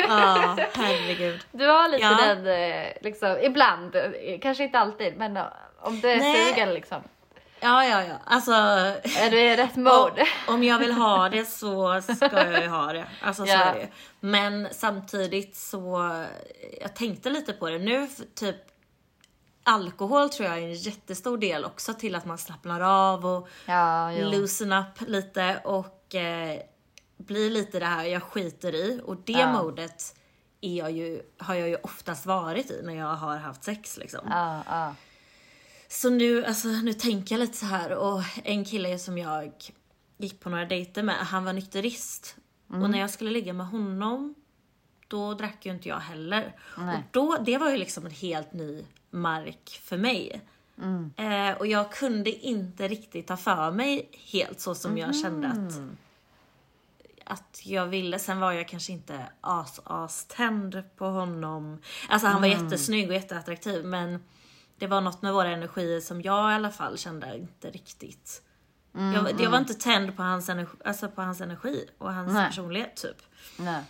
[0.07, 1.39] Ja, herregud.
[1.51, 2.17] Du har lite ja.
[2.25, 3.95] den eh, liksom ibland,
[4.41, 5.39] kanske inte alltid men
[5.81, 6.45] om du är Nej.
[6.45, 7.03] sugen liksom.
[7.61, 8.15] Ja, ja, ja.
[8.25, 10.27] Alltså, är du i rätt mode?
[10.47, 13.05] Om, jag vill ha det så ska jag ju ha det.
[13.21, 13.63] Alltså så ja.
[13.63, 13.87] är det
[14.19, 16.11] Men samtidigt så,
[16.81, 18.55] jag tänkte lite på det nu, typ
[19.69, 24.11] alkohol tror jag är en jättestor del också till att man slappnar av och ja,
[24.11, 26.61] loosen up lite och eh,
[27.17, 29.01] blir lite det här jag skiter i.
[29.05, 29.53] Och det ja.
[29.53, 30.15] modet
[30.61, 34.19] är jag ju, har jag ju oftast varit i när jag har haft sex liksom.
[34.29, 34.95] Ja, ja.
[35.87, 39.53] Så nu, alltså, nu tänker jag lite så här och en kille som jag
[40.17, 42.35] gick på några dejter med, han var nykterist.
[42.69, 42.83] Mm.
[42.83, 44.35] Och när jag skulle ligga med honom,
[45.07, 46.55] då drack ju inte jag heller.
[46.77, 46.95] Nej.
[46.95, 50.41] Och då, det var ju liksom en helt ny mark för mig.
[50.77, 51.11] Mm.
[51.17, 55.01] Eh, och jag kunde inte riktigt ta för mig helt så som mm.
[55.01, 55.79] jag kände att,
[57.25, 58.19] att jag ville.
[58.19, 61.81] Sen var jag kanske inte as-as tänd på honom.
[62.09, 62.63] Alltså han var mm.
[62.63, 64.23] jättesnygg och jätteattraktiv men
[64.77, 68.41] det var något med våra energier som jag i alla fall kände inte riktigt.
[68.95, 72.33] Mm, jag, jag var inte tänd på hans, energi, alltså på hans energi och hans
[72.33, 72.47] Nej.
[72.47, 73.17] personlighet typ.
[73.57, 73.83] Nej.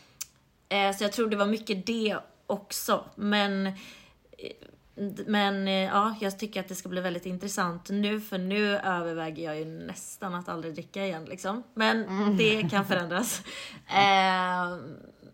[0.69, 3.05] Eh, så jag tror det var mycket det också.
[3.15, 3.71] Men,
[5.25, 9.43] men eh, ja, jag tycker att det ska bli väldigt intressant nu för nu överväger
[9.43, 11.63] jag ju nästan att aldrig dricka igen liksom.
[11.73, 13.41] Men det kan förändras.
[13.87, 14.77] Eh,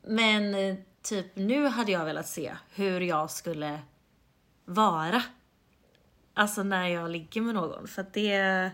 [0.04, 0.56] men
[1.02, 3.80] typ nu hade jag velat se hur jag skulle
[4.66, 5.24] vara.
[6.34, 7.88] Alltså när jag ligger med någon.
[7.88, 8.72] För att det,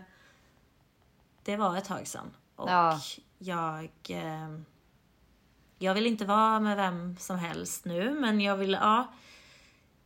[1.42, 2.30] det var ett tag sedan.
[2.56, 3.00] Och Ja.
[3.38, 3.90] jag...
[4.08, 4.58] Eh,
[5.78, 9.12] jag vill inte vara med vem som helst nu, men jag vill, ja.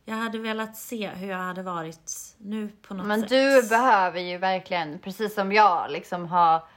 [0.09, 3.29] Jag hade velat se hur jag hade varit nu på något Men sätt.
[3.29, 6.67] du behöver ju verkligen, precis som jag, liksom ha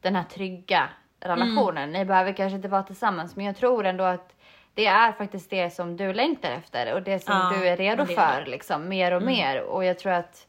[0.00, 0.88] den här trygga
[1.20, 1.92] relationen.
[1.92, 4.34] Ni behöver kanske inte vara tillsammans, men jag tror ändå att
[4.74, 7.96] det är faktiskt det som du längtar efter och det som Ja, du är redo
[7.96, 9.60] men det för liksom, mer och mer.
[9.62, 10.46] Och jag tror att,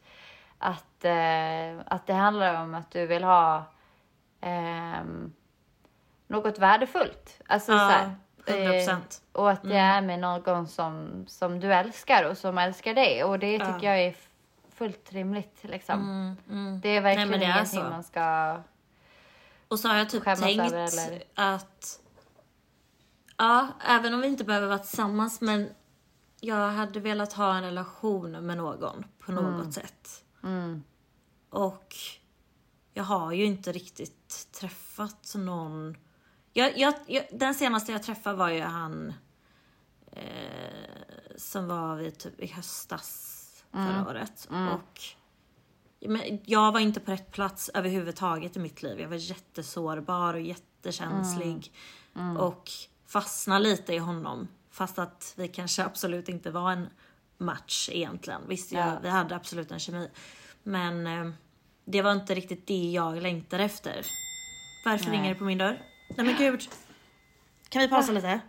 [0.58, 3.64] att, eh, att det handlar om att du vill ha
[4.40, 5.32] ehm,
[6.26, 7.40] något värdefullt.
[7.46, 8.14] Alltså, Ja, så här,
[8.46, 8.90] 100%.
[8.90, 8.98] eh,
[9.32, 13.24] och att det är med någon som, som du älskar och som älskar dig.
[13.24, 14.16] Och det tycker jag är
[14.74, 15.58] fullt rimligt.
[15.62, 16.36] Liksom.
[16.50, 17.88] Mm, Det är verkligen men det är ingenting så.
[17.90, 18.56] man ska...
[19.68, 22.00] Och så har jag typ tänkt över, att...
[23.36, 25.70] Ja, även om vi inte behöver vara tillsammans, men
[26.40, 30.24] jag hade velat ha en relation med någon på något sätt.
[30.42, 30.82] Mm.
[31.50, 31.94] Och
[32.94, 35.96] jag har ju inte riktigt träffat någon.
[36.56, 39.12] Jag, jag, jag, den senaste jag träffade var ju han
[40.12, 40.22] eh,
[41.36, 43.42] som var vid typ i höstas
[43.72, 44.48] förra året.
[44.50, 45.00] Och
[46.08, 49.00] men jag var inte på rätt plats överhuvudtaget i mitt liv.
[49.00, 51.72] Jag var jättesårbar och jättekänslig.
[52.38, 52.70] Och
[53.06, 54.48] fastnade lite i honom.
[54.70, 56.88] Fast att vi kanske absolut inte var en
[57.38, 58.40] match egentligen.
[58.48, 58.98] Visst, jag, Ja.
[59.02, 60.10] vi hade absolut en kemi.
[60.62, 61.32] Men eh,
[61.84, 64.06] det var inte riktigt det jag längtade efter.
[64.84, 65.16] Varför Nej.
[65.18, 65.95] ringer det på min dörr?
[66.08, 66.68] Nej men gud.
[67.68, 68.40] Kan vi pausa lite?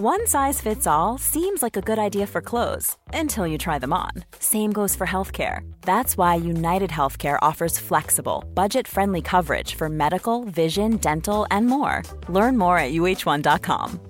[0.00, 3.92] One size fits all seems like a good idea for clothes until you try them
[3.92, 4.12] on.
[4.38, 5.68] Same goes for healthcare.
[5.82, 12.04] That's why United Healthcare offers flexible, budget friendly coverage for medical, vision, dental, and more.
[12.28, 14.00] Learn more at uh1.com.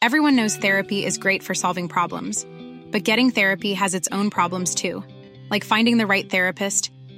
[0.00, 2.46] Everyone knows therapy is great for solving problems,
[2.92, 5.02] but getting therapy has its own problems too,
[5.50, 6.92] like finding the right therapist,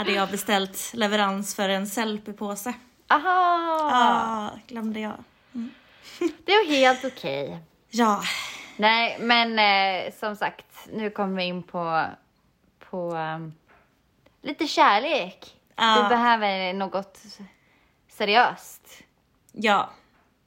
[0.00, 2.74] Hade jag beställt leverans för en Sellpy-påse.
[3.08, 3.90] Aha!
[3.92, 5.24] Ah, glömde jag.
[6.44, 7.58] Det är helt okej.
[7.90, 8.22] Ja,
[8.76, 12.06] Nej, men eh, som sagt, nu kommer vi in på,
[12.78, 13.52] på ehm,
[14.42, 15.56] lite kärlek.
[15.76, 16.02] Ja.
[16.02, 17.18] Du behöver något
[18.08, 19.02] seriöst
[19.52, 19.90] ja,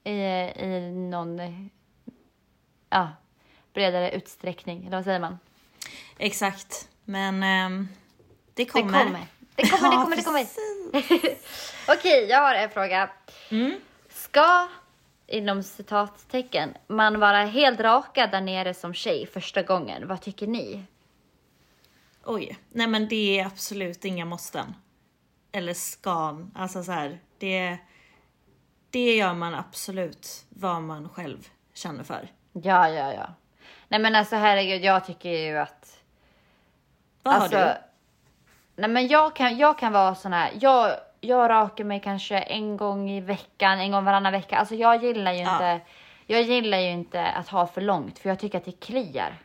[0.04, 1.70] i, i någon
[2.90, 3.10] ja,
[3.74, 4.86] bredare utsträckning.
[4.88, 5.40] Eller vad säger man?
[6.18, 6.90] exakt.
[7.06, 7.88] Men ehm,
[8.54, 9.28] det Det kommer.
[9.56, 11.38] Det kommer, det kommer, det kommer.
[11.98, 13.10] Okej, jag har en fråga.
[13.50, 13.80] Mm.
[14.10, 14.68] Ska,
[15.28, 20.08] inom citattecken, man vara helt rakad där nere som tjej första gången?
[20.08, 20.84] Vad tycker ni?
[22.26, 24.76] Oj, nej men det är absolut inga måsten.
[25.52, 27.78] Eller skan, alltså så här, det,
[28.90, 32.28] det gör man absolut vad man själv känner för.
[32.54, 33.34] Ja, ja, ja.
[33.88, 36.00] Nej men alltså herregud, jag tycker ju att...
[37.24, 37.93] Vad alltså, har du?
[38.76, 42.78] Nej men jag kan, jag kan vara sån här, jag, jag rakar mig kanske en
[42.78, 44.58] gång i veckan, en gång varannan vecka.
[44.58, 45.54] Alltså jag gillar ju Ja.
[45.54, 45.80] inte,
[46.28, 49.38] jag gillar ju inte att ha för långt för jag tycker att det kliar.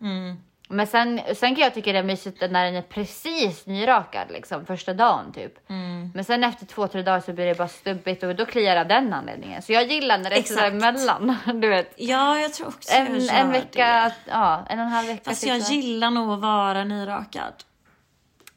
[0.00, 0.36] Mm.
[0.68, 4.66] Men sen, sen kan jag tycka det är mysigt när den är precis nyrakad liksom
[4.66, 5.70] första dagen typ.
[5.70, 6.10] Mm.
[6.14, 8.88] Men sen efter två, tre dagar så blir det bara stubbigt och då kliar av
[8.88, 9.62] den anledningen.
[9.62, 10.72] Så jag gillar när det är Exakt.
[10.72, 11.36] emellan.
[11.60, 11.94] Du vet.
[11.96, 14.30] Ja, jag tror också jag En, gör en vecka, det.
[14.30, 15.30] ja en och en halv vecka.
[15.30, 17.52] Fast typ jag gillar nog att vara nyrakad.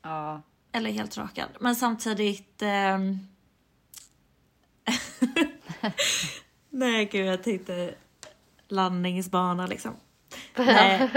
[0.07, 0.41] Ja.
[0.71, 1.49] Eller helt rakad.
[1.59, 2.61] Men samtidigt...
[2.61, 2.97] Eh...
[6.69, 7.95] Nej gud, jag tänkte
[8.67, 9.93] landningsbana liksom.
[10.55, 11.09] Nej,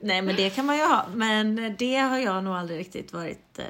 [0.00, 1.04] nej men det kan man ju ha.
[1.14, 3.64] Men det har jag nog aldrig riktigt varit, eh,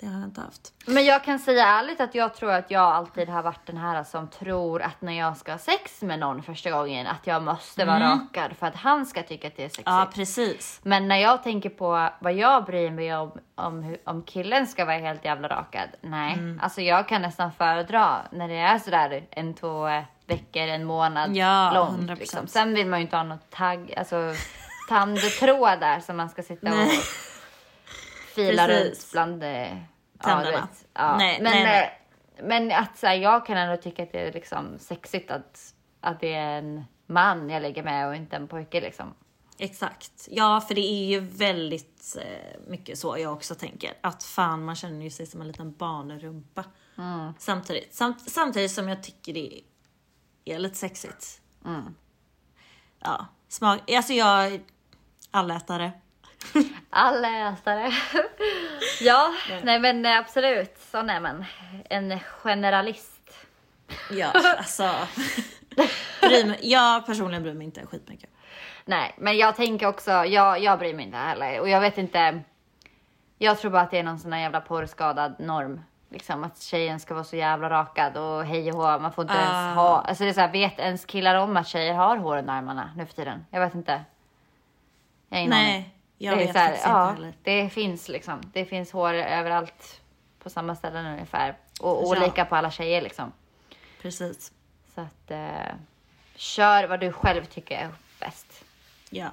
[0.00, 0.72] det har jag inte haft.
[0.86, 4.04] Men jag kan säga ärligt att jag tror att jag alltid har varit den här
[4.04, 7.84] som tror att när jag ska ha sex med någon första gången att jag måste
[7.84, 9.86] vara rakad för att han ska tycka att det är sexigt.
[9.86, 10.80] Ja, precis.
[10.82, 14.98] Men när jag tänker på vad jag bryr mig om, om, om killen ska vara
[14.98, 15.88] helt jävla rakad.
[16.00, 16.60] Nej, Mm.
[16.62, 19.88] alltså jag kan nästan föredra när det är sådär en, två
[20.30, 22.10] veckor, en månad Ja, långt.
[22.10, 22.18] 100%.
[22.18, 22.46] Liksom.
[22.46, 24.34] Sen vill man ju inte ha något tagg, alltså
[24.88, 26.88] tandtråd där som man ska sitta och
[28.34, 29.76] fila runt bland eh, ja,
[30.24, 30.50] Tänderna.
[30.50, 30.86] vet.
[30.94, 31.16] Ja.
[31.16, 32.00] Nej, men, nej, nej.
[32.36, 35.74] eh, men att så här, jag kan ändå tycka att det är liksom sexigt att,
[36.00, 39.14] att det är en man jag lägger med och inte en pojke liksom.
[39.58, 40.28] Exakt.
[40.30, 43.92] Ja, för det är ju väldigt eh, mycket så jag också tänker.
[44.00, 46.64] Att fan, man känner ju sig som en liten barnrumpa.
[47.38, 49.60] Samtidigt, samt, samtidigt som jag tycker det
[50.44, 51.40] är lite sexigt.
[53.00, 53.90] Ja, smak.
[53.90, 54.60] Alltså jag
[55.30, 55.92] allätare.
[56.90, 57.92] Alläsare.
[59.00, 61.44] ja, nej men eh, absolut, sån är man.
[61.90, 63.46] En generalist.
[64.10, 64.94] Ja, alltså.
[66.22, 68.30] mig, jag personligen bryr mig inte skitmycket.
[68.84, 71.60] Nej, men jag tänker också, jag, jag bryr mig inte heller.
[71.60, 72.42] Och jag vet inte,
[73.38, 75.80] jag tror bara att det är någon sån här jävla porrskadad norm.
[76.12, 79.34] Liksom att tjejen ska vara så jävla rakad och hej och hå, man får inte
[79.34, 79.40] Ah.
[79.40, 82.36] ens ha, alltså det är så här, vet ens killar om att tjejer har hår
[82.38, 83.46] under armarna nu för tiden?
[83.50, 84.04] Jag vet inte.
[85.28, 85.64] Jag har ingen aning.
[85.66, 87.34] Nej, jag det vet så här, faktiskt ja, inte heller.
[87.42, 90.00] Det finns liksom, det finns hår överallt
[90.42, 91.56] på samma ställen ungefär.
[91.80, 91.92] Och Ja.
[92.18, 93.32] olika på alla tjejer liksom.
[94.02, 94.52] Precis.
[94.94, 95.74] Så att, eh,
[96.34, 97.88] kör vad du själv tycker är
[98.20, 98.64] bäst.
[99.10, 99.28] Ja.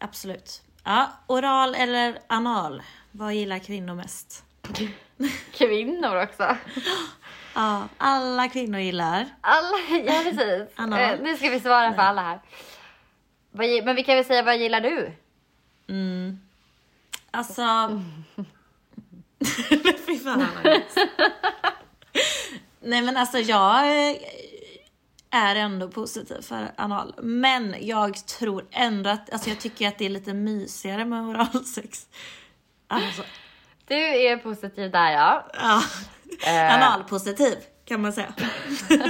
[0.00, 0.62] Absolut.
[0.84, 2.82] Ja, oral eller anal?
[3.10, 4.44] Vad gillar kvinnor mest?
[5.52, 6.56] Kvinnor också.
[7.54, 9.26] Ja, alla kvinnor gillar.
[9.40, 10.68] Alla, ja precis.
[10.76, 11.00] Anna.
[11.00, 12.40] Eh, nu ska vi svara för alla här.
[13.84, 15.12] Men vi kan väl säga, vad gillar du?
[17.30, 17.62] Alltså...
[20.06, 20.46] Fy fan.
[22.80, 24.16] Nej men alltså jag eh,
[25.30, 27.14] är ändå positiv för anal.
[27.22, 32.06] Men jag tror ändå att, alltså jag tycker att det är lite mysigare med oralsex.
[32.88, 33.22] Alltså,
[33.88, 35.46] Du är positiv där ja.
[35.52, 35.82] ja.
[36.46, 36.74] Eh.
[36.74, 38.34] Analpositiv kan man säga.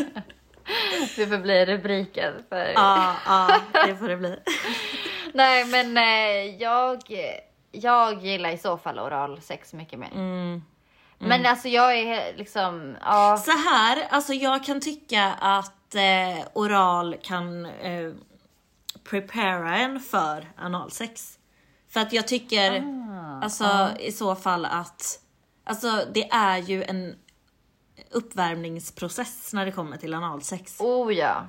[1.16, 2.72] Det får bli rubriken för...
[2.74, 4.38] Ja, ja, det får det bli.
[5.34, 7.02] Nej men eh, jag,
[7.72, 10.10] jag gillar i så fall oralsex mycket mer.
[10.14, 10.62] Mm.
[11.18, 13.36] Men alltså jag är liksom, ja.
[13.36, 18.12] Så här, alltså jag kan tycka att eh, oral kan eh,
[19.10, 21.37] prepara en för analsex.
[21.88, 22.84] För att jag tycker,
[23.42, 25.20] alltså i så fall att,
[25.64, 27.14] alltså det är ju en
[28.10, 30.80] uppvärmningsprocess när det kommer till analsex.
[30.80, 31.48] Oh ja.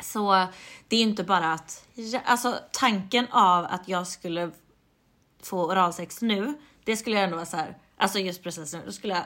[0.00, 0.46] Så
[0.88, 1.86] det är inte bara att,
[2.24, 4.50] alltså tanken av att jag skulle
[5.42, 8.92] få oralsex nu, det skulle jag ändå vara så här, alltså just precis nu, då
[8.92, 9.24] skulle jag,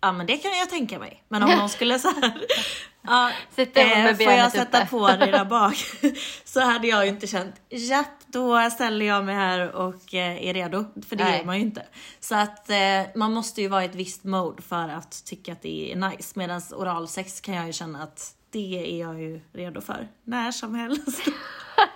[0.00, 1.22] ja men det kan jag tänka mig.
[1.28, 2.32] Men om någon skulle så här,
[3.02, 4.90] ja, eh, får jag sätta uppe.
[4.90, 5.76] på dig där bak?
[6.44, 10.54] så hade jag ju inte känt, japp då ställer jag mig här och eh, är
[10.54, 10.84] redo.
[11.08, 11.40] För det Nej.
[11.40, 11.82] är man ju inte.
[12.20, 15.62] Så att eh, man måste ju vara i ett visst mode för att tycka att
[15.62, 16.32] det är nice.
[16.38, 20.08] Medan oralsex kan jag ju känna att det är jag ju redo för.
[20.24, 21.22] När som helst.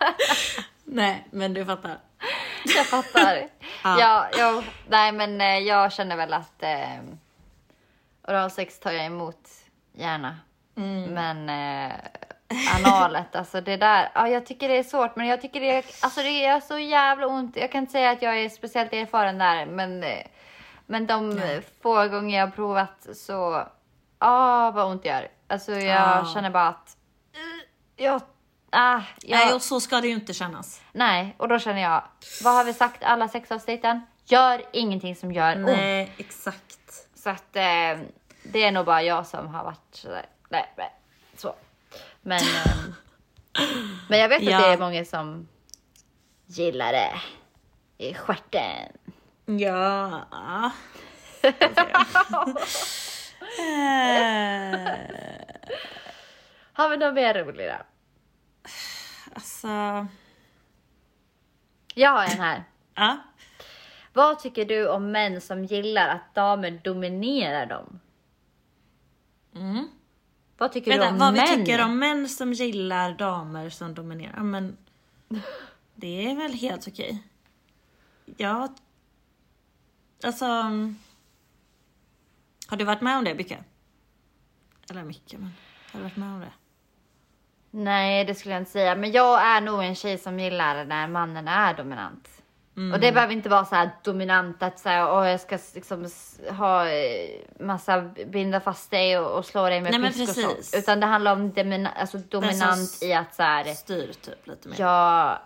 [0.85, 1.99] Nej, men du fattar.
[2.77, 3.49] Jag fattar.
[3.85, 4.01] Ja.
[4.01, 7.01] ja, ja, nej men eh, jag känner väl att eh,
[8.31, 9.49] oralsex tar jag emot
[9.93, 10.37] gärna.
[10.77, 11.03] Mm.
[11.15, 11.95] Men eh,
[12.77, 16.23] analet, alltså det där, ja jag tycker det är svårt men jag tycker det alltså
[16.23, 17.57] det gör så jävla ont.
[17.57, 20.05] Jag kan inte säga att jag är speciellt erfaren där men,
[20.87, 23.67] men de eh, få gånger jag har provat så,
[24.19, 25.29] ah vad ont det gör.
[25.49, 25.85] Alltså jag
[26.19, 26.31] Ja.
[26.35, 26.97] känner bara att,
[27.35, 28.23] eh, jag,
[28.71, 30.83] ah, jag, Nej, och så ska det ju inte kännas.
[30.93, 32.03] Nej, och då känner jag,
[32.45, 34.01] vad har vi sagt alla sex avsnitten?
[34.25, 35.67] Gör ingenting som gör ont.
[35.67, 37.09] Nej, exakt.
[37.15, 37.99] Så att eh,
[38.43, 40.93] det är nog bara jag som har varit sådär, nej, nej,
[41.37, 41.55] så.
[42.23, 42.95] Men, ehm,
[44.09, 44.59] men jag vet att Ja.
[44.59, 45.49] det är många som
[46.47, 47.21] gillar det
[47.99, 48.93] i stjärten.
[49.47, 50.21] Ja.
[56.73, 57.77] Har vi något mer roligt då?
[59.35, 59.69] alltså,
[61.95, 62.65] Jag har en här.
[62.95, 63.17] ja.
[64.13, 68.01] Vad tycker du om män som gillar att damer dominerar dem?
[70.59, 71.45] Vad tycker Vänta, du om vad män?
[71.49, 74.41] vi tycker om män som gillar damer som dominerar.
[74.41, 74.77] Men
[75.95, 77.23] det är väl helt okej.
[78.37, 78.75] Ja.
[80.25, 80.45] Alltså.
[82.67, 83.59] Har du varit med om det mycket?
[84.91, 85.53] Eller mycket, men
[85.93, 86.53] har du varit med om det?
[87.71, 88.97] Nej, det skulle jag inte säga.
[88.97, 92.40] Men jag är nog en tjej som gillar när mannen är dominant.
[92.77, 92.93] Mm.
[92.93, 96.09] Och det behöver inte vara så här dominant att säga åh jag ska liksom
[96.59, 100.71] ha eh, massa binda fast dig och, och slå dig med Nej, pisk och sånt.
[100.77, 104.81] Utan det handlar om demina, alltså dominant i att så här, Styr typ lite mer.
[104.81, 105.39] jag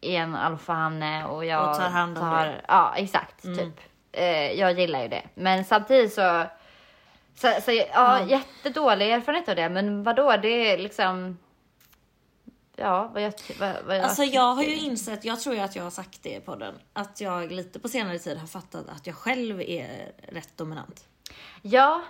[0.00, 2.64] är en alfahanne och jag Och tar hand om dig.
[2.68, 3.42] Ja, exakt.
[3.42, 3.80] Typ.
[4.12, 5.22] Eh, jag gillar ju det.
[5.34, 6.44] Men samtidigt så,
[7.34, 9.68] så, så ja, jättedålig erfarenhet av det.
[9.68, 11.38] Men vadå, det är liksom,
[12.78, 15.76] ja, vad jag, vad, vad jag Alltså jag har ju insett, jag tror ju att
[15.76, 19.06] jag har sagt det i podden, att jag lite på senare tid har fattat att
[19.06, 21.06] jag själv är rätt dominant.
[21.62, 22.04] Ja,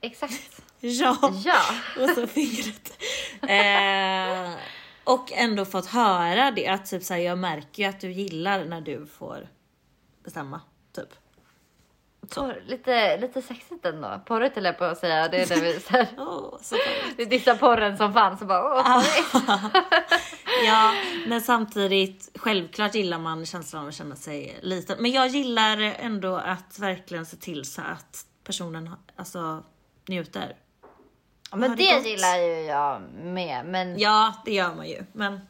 [0.00, 0.62] exakt.
[0.80, 1.32] Ja!
[1.44, 1.60] Ja.
[2.02, 3.02] Och så fingret.
[3.42, 4.60] eh,
[5.04, 8.80] och ändå fått höra det, att typ såhär, jag märker ju att du gillar när
[8.80, 9.48] du får
[10.24, 10.60] bestämma.
[10.92, 11.08] Typ.
[12.34, 14.20] Porr, lite, lite sexigt ändå.
[14.26, 15.28] Porrigt eller på att säga.
[15.28, 16.76] Det är det vi så här, Åh, så
[17.16, 19.48] vi dissar porren som fanns och bara åh, porrigt.
[20.66, 20.94] Ja,
[21.26, 24.96] men samtidigt, självklart gillar man känslan av att känna sig liten.
[25.00, 29.62] Men jag gillar ändå att verkligen se till så att personen alltså,
[30.08, 30.56] njuter.
[31.50, 33.66] Ja, Men det det gillar ju jag med.
[33.66, 35.04] Men Ja, det gör man ju.
[35.12, 35.40] Men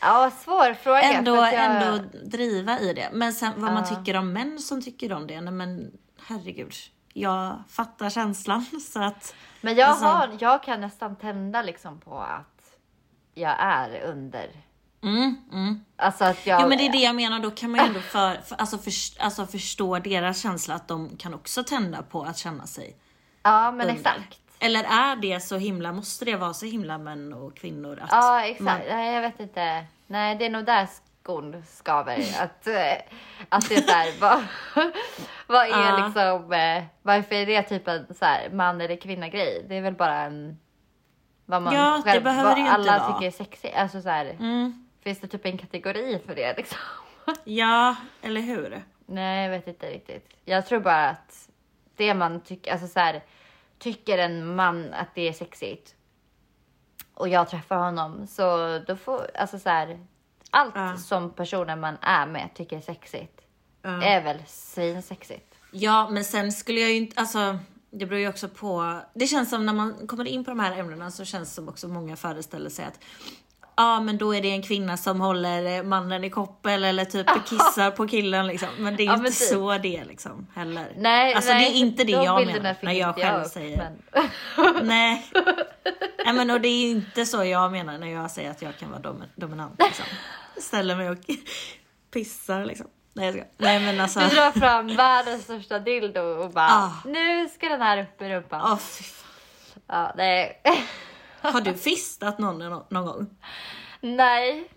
[0.00, 1.02] ja, svår fråga.
[1.02, 3.08] ändå, jag, ändå driva i det.
[3.12, 3.96] Men sen vad man Ja.
[3.96, 5.40] tycker om män som tycker om det.
[5.40, 5.90] Nej men
[6.26, 6.72] herregud.
[7.12, 9.34] Jag fattar känslan så att...
[9.60, 12.76] Men jag, alltså- har, jag kan nästan tända liksom på att
[13.34, 14.50] jag är under.
[15.02, 15.84] Mm, mm.
[15.96, 16.62] Alltså att jag...
[16.62, 18.78] Jo men det är det jag menar, då kan man ju ändå för, för, alltså,
[18.78, 18.92] för,
[19.24, 22.96] alltså förstå deras känsla att de kan också tända på att känna sig
[23.42, 23.94] Ja men under.
[23.94, 24.40] exakt.
[24.64, 27.98] Eller är det så himla, måste det vara så himla män och kvinnor?
[28.02, 28.60] Att Ja exakt.
[28.60, 29.84] man- Nej, jag vet inte.
[30.06, 30.86] Nej det är nog där
[31.22, 32.18] skon skaver.
[32.40, 32.92] att, eh,
[33.48, 34.42] att det är såhär, vad,
[35.46, 36.04] vad är Ja.
[36.06, 39.64] liksom, eh, varför är det typ en så här, man eller kvinna grej?
[39.68, 40.58] Det är väl bara en,
[41.46, 43.12] vad man Ja, det behöver vad inte alla vara.
[43.12, 43.76] tycker är sexigt.
[43.76, 46.78] Alltså så här, Mm, finns det typ en kategori för det liksom?
[47.44, 48.82] ja, eller hur?
[49.06, 50.28] Nej, jag vet inte riktigt.
[50.44, 51.48] Jag tror bara att
[51.96, 53.22] det man tycker, alltså så här,
[53.84, 55.94] tycker en man att det är sexigt
[57.14, 60.06] och jag träffar honom så då får, alltså så här,
[60.50, 60.96] allt Ja.
[60.96, 63.40] som personen man är med tycker är sexigt
[63.82, 64.02] Ja.
[64.02, 65.54] är väl svinsexigt.
[65.70, 67.58] Ja, men sen skulle jag ju inte, alltså
[67.90, 69.00] det beror ju också på.
[69.14, 71.68] Det känns som när man kommer in på de här ämnena så känns det som
[71.68, 73.00] också många föreställer sig att
[73.76, 77.26] Ja men då är det en kvinna som håller eh, mannen i koppel eller typ
[77.46, 78.68] kissar på killen liksom.
[78.78, 79.34] Men det är Ja, inte typ.
[79.48, 80.92] så det är liksom heller.
[80.96, 83.76] Nej, alltså nej, det är inte det de jag menar när jag själv upp, säger.
[84.12, 84.26] men-
[84.88, 85.26] Nej.
[86.24, 88.90] Nej men och det är inte så jag menar när jag säger att jag kan
[88.90, 90.04] vara dom- dominant liksom.
[90.60, 91.18] Ställer mig och
[92.12, 92.86] pissar liksom.
[93.12, 93.44] Nej jag ska.
[93.56, 94.20] Nej men alltså.
[94.20, 96.92] Du drar fram världens största dildo och bara Ah.
[97.04, 98.60] nu ska den här upp i rumpan.
[98.60, 98.78] Fan.
[99.86, 100.60] Ja, nej.
[101.52, 103.26] Har du fistat någon nå- någon gång?
[104.00, 104.68] nej,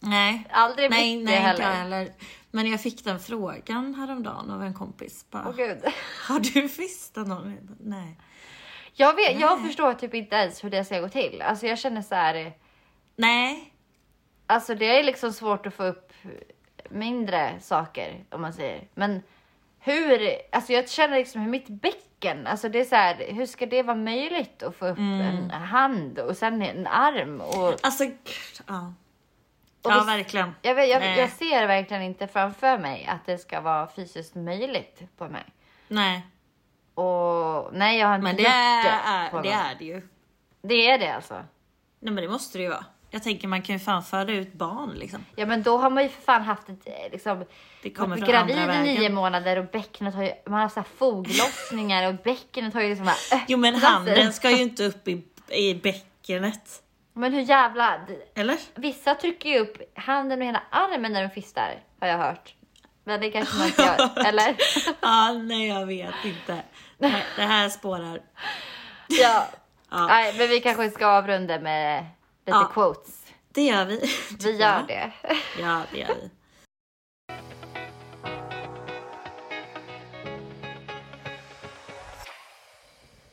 [0.00, 0.46] Nej.
[0.50, 1.74] aldrig Nej, mitt nej det inte heller.
[1.98, 2.12] heller.
[2.50, 5.26] Men jag fick den frågan häromdagen av en kompis.
[5.30, 5.78] Bara, Åh gud.
[6.28, 7.76] Har du fistat någon?
[7.80, 8.20] Nej.
[8.94, 11.42] Jag, vet, jag förstår typ inte ens hur det ska gå till.
[11.42, 12.52] Alltså jag känner så här.
[13.16, 13.72] Nej.
[14.46, 16.12] Alltså det är liksom svårt att få upp
[16.90, 18.88] mindre saker om man säger.
[18.94, 19.22] Men
[19.78, 20.20] hur,
[20.52, 21.68] alltså jag känner liksom hur mitt
[22.20, 25.50] bäcken, alltså det är så här, hur ska det vara möjligt att få upp en
[25.50, 28.04] hand och sen en arm och Alltså,
[28.66, 28.92] ja.
[29.82, 30.54] Och Ja, verkligen.
[30.62, 35.02] jag, vet, jag, jag ser verkligen inte framför mig att det ska vara fysiskt möjligt
[35.16, 35.44] på mig.
[35.88, 36.26] Nej.
[36.94, 40.08] Och nej, jag har inte Men det gjort är, på det är det ju.
[40.62, 41.34] Det är det alltså.
[42.00, 42.84] Nej men det måste det ju vara.
[43.10, 45.24] Jag tänker man kan ju fan föda ut barn liksom.
[45.36, 47.44] Ja men då har man ju för fan haft ett eh, liksom
[47.82, 52.08] Det kommer varit gravid i nio månader och bäckenet har ju, man har haft foglossningar
[52.08, 55.74] och bäckenet har ju liksom bara Jo men handen ska ju inte upp i, i
[55.74, 56.82] bäckenet.
[57.12, 58.00] Men hur jävla...
[58.34, 58.56] Eller?
[58.74, 62.54] Vissa trycker ju upp handen och hela armen när de fistar, har jag hört.
[63.04, 64.56] Men det kanske man inte gör, eller?
[65.00, 66.62] Ja, nej jag vet inte.
[66.98, 68.20] Nej, det här spårar.
[69.08, 69.46] Ja.
[69.90, 70.06] Ja.
[70.06, 72.06] Nej, men vi kanske ska avrunda med
[72.48, 72.70] lite Ja.
[72.72, 73.26] quotes.
[73.52, 74.00] Det gör vi.
[74.44, 75.12] Vi gör det.
[75.60, 76.30] Ja, det gör vi.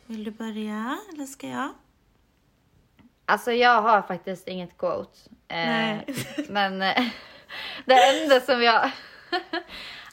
[0.06, 1.70] Vill du börja eller ska jag?
[3.26, 5.20] Alltså jag har faktiskt inget quote.
[5.48, 6.06] Eh, Nej.
[6.50, 7.04] Men eh,
[7.86, 7.94] det
[8.24, 8.92] enda som jag...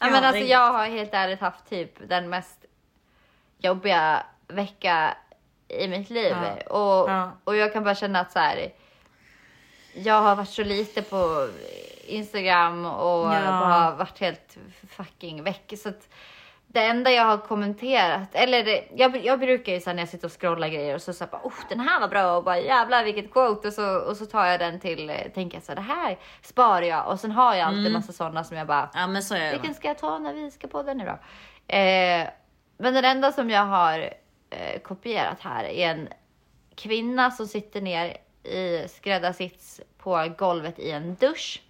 [0.00, 2.64] ja, men alltså jag har helt ärligt haft typ den mest
[3.58, 5.16] jobbiga vecka
[5.68, 6.36] i mitt liv.
[6.36, 6.54] Ja.
[6.76, 7.32] Och, Ja.
[7.44, 8.72] och jag kan bara känna att så här.
[9.94, 11.48] Jag har varit så lite på
[12.06, 13.38] Instagram och Ja.
[13.50, 14.56] har varit helt
[14.88, 15.72] fucking väck.
[15.78, 16.08] Så att
[16.66, 20.26] det enda jag har kommenterat, eller det, jag, jag brukar ju så när jag sitter
[20.26, 23.04] och scrollar grejer och så säger bara oh, den här var bra och bara jävlar
[23.04, 25.76] vilket quote och så, och så tar jag den till, eh, tänker jag så här,
[25.76, 27.92] det här sparar jag och sen har jag alltid Mm.
[27.92, 30.50] massa sådana som jag bara Ja men så är vilken ska jag ta när vi
[30.50, 31.18] ska podda nu då?
[31.74, 32.28] Eh,
[32.78, 33.98] men den enda som jag har
[34.50, 36.08] eh, kopierat här är en
[36.74, 41.62] kvinna som sitter ner i skräddarsits på golvet i en dusch.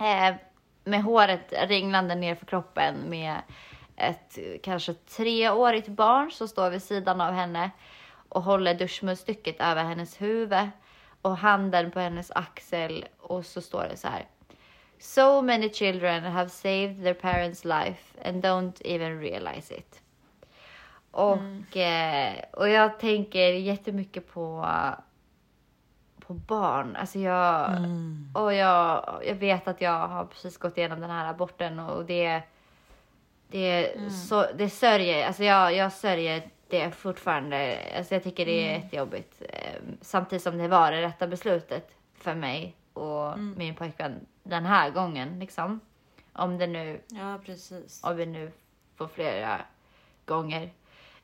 [0.00, 0.34] Eh,
[0.84, 3.36] med håret ringlande ner för kroppen med
[3.96, 7.70] ett kanske treårigt barn som står vid sidan av henne
[8.28, 10.68] och håller duschmunstycket över hennes huvud
[11.22, 14.26] och handen på hennes axel och så står det så här.
[14.98, 20.02] So many children have saved their parents life and don't even realize it.
[21.10, 24.66] Och, eh, och jag tänker jättemycket på,
[26.30, 26.96] på barn.
[26.96, 27.70] Alltså jag,
[28.34, 32.42] och jag, jag vet att jag har precis gått igenom den här aborten och det,
[33.48, 33.94] det,
[34.28, 37.78] så, det sörjer, alltså jag, jag sörjer det fortfarande.
[37.96, 39.42] Alltså jag tycker det är jättejobbigt.
[39.48, 44.90] Eh, Samtidigt som det var det rätta beslutet för mig och min pojkvän den här
[44.90, 45.80] gången liksom.
[46.32, 48.00] Om det nu Ja precis.
[48.04, 48.52] om vi nu
[48.96, 49.60] får flera
[50.26, 50.70] gånger.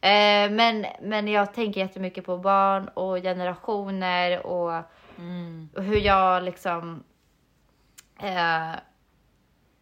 [0.01, 4.83] Eh, men, men jag tänker jättemycket på barn och generationer och,
[5.75, 7.05] och hur jag liksom...
[8.21, 8.71] Eh,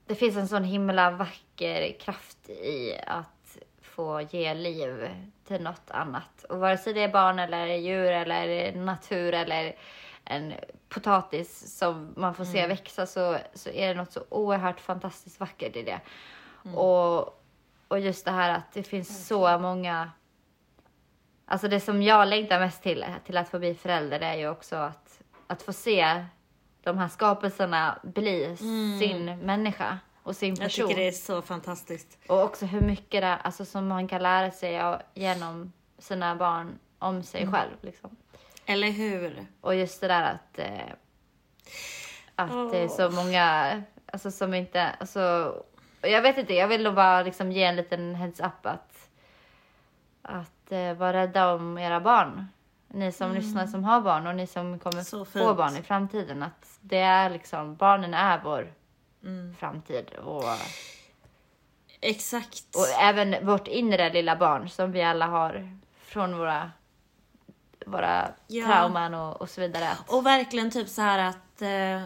[0.06, 5.08] det finns en sån himla vacker kraft i att få ge liv
[5.46, 6.44] till något annat.
[6.48, 9.76] Och vare sig det är barn eller djur eller natur eller
[10.24, 10.54] en
[10.88, 15.76] potatis som man får se växa så, så är det något så oerhört fantastiskt vackert
[15.76, 16.00] i det.
[16.76, 17.43] Och,
[17.94, 20.10] och just det här att det finns så många
[21.46, 24.48] Alltså det som jag längtar mest till, till att få bli förälder, det är ju
[24.48, 26.24] också att, att få se
[26.82, 28.56] de här skapelserna bli
[29.00, 30.88] sin människa och sin Jag person.
[30.88, 32.18] tycker det är så fantastiskt.
[32.28, 37.22] Och också hur mycket det, alltså, som man kan lära sig genom sina barn om
[37.22, 37.76] sig själv.
[37.80, 38.16] Liksom.
[38.66, 39.46] Eller hur?
[39.60, 40.94] Och just det där att, eh,
[42.34, 44.82] att det är så många alltså, som inte...
[45.00, 45.54] Alltså,
[46.06, 49.08] jag vet inte, jag vill bara liksom, ge en liten heads up att,
[50.22, 52.48] att eh, vara rädda om era barn.
[52.88, 56.42] Ni som lyssnar som har barn och ni som kommer få barn i framtiden.
[56.42, 58.72] Att det är liksom, barnen är vår
[59.58, 60.10] framtid.
[60.14, 60.44] Och,
[62.00, 62.76] Exakt.
[62.76, 66.70] och även vårt inre lilla barn som vi alla har från våra,
[67.86, 68.66] våra Ja.
[68.66, 69.88] trauman och, och så vidare.
[70.06, 72.02] Och verkligen typ så här att eh,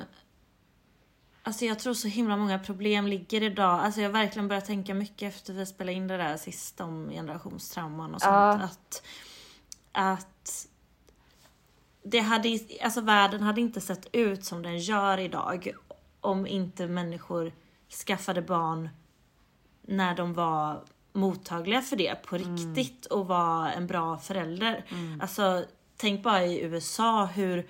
[1.49, 3.81] Alltså jag tror så himla många problem ligger idag.
[3.81, 7.11] Alltså jag har verkligen börjat tänka mycket efter vi spelade in det där sist om
[7.11, 8.33] generationstrauman och sånt.
[8.33, 8.53] Ja.
[8.53, 9.03] Att,
[9.93, 10.69] att
[12.03, 15.73] det hade, alltså världen hade inte sett ut som den gör idag
[16.21, 17.53] om inte människor
[18.07, 18.89] skaffade barn
[19.83, 24.85] när de var mottagliga för det på riktigt och var en bra förälder.
[25.21, 25.65] Alltså
[25.97, 27.69] tänk bara i USA hur,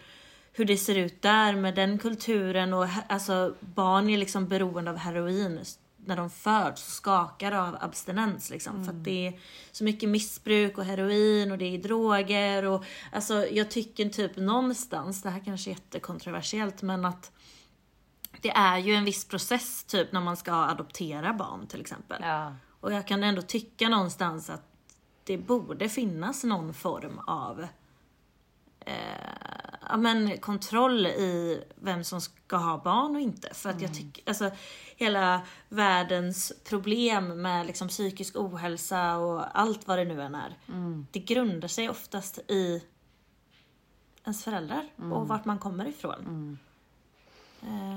[0.58, 4.96] hur det ser ut där med den kulturen och alltså barn är liksom beroende av
[4.96, 5.64] heroin
[5.96, 8.84] när de föds och skakar av abstinens liksom.
[8.84, 9.40] För att det är
[9.72, 15.22] så mycket missbruk och heroin och det är droger och alltså jag tycker typ någonstans,
[15.22, 17.32] det här kanske är jättekontroversiellt men att
[18.40, 22.22] det är ju en viss process typ när man ska adoptera barn till exempel.
[22.22, 22.54] ja.
[22.80, 24.64] Och jag kan ändå tycka någonstans att
[25.24, 27.66] det borde finnas någon form av
[28.80, 29.47] eh,
[29.88, 33.54] ja, men kontroll i vem som ska ha barn och inte.
[33.54, 34.50] För att jag tycker, alltså
[34.96, 40.58] hela världens problem med liksom psykisk ohälsa och allt vad det nu än är.
[41.10, 42.82] Det grundar sig oftast i
[44.24, 46.58] ens föräldrar och vart man kommer ifrån.
[46.58, 46.67] Eh,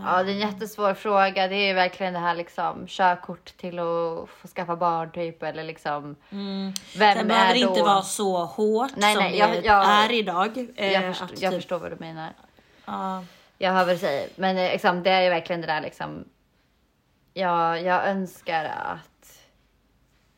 [0.06, 1.48] Ja, det är en jättesvår fråga.
[1.48, 6.16] Det är verkligen det här liksom körkort till att få skaffa barn typ eller liksom.
[6.30, 6.74] Vem
[7.18, 7.70] Det behöver då?
[7.70, 10.68] inte vara så hårt Nej, som nej, det jag- jag- är idag.
[10.76, 12.30] Eh, Jag, förstår, jag typ- förstår vad du menar.
[12.86, 13.24] Ja.
[13.58, 14.30] Jag hör vad du säger.
[14.36, 16.26] Men eh, liksom, det är ju verkligen det där liksom.
[17.34, 19.40] Ja, jag önskar att,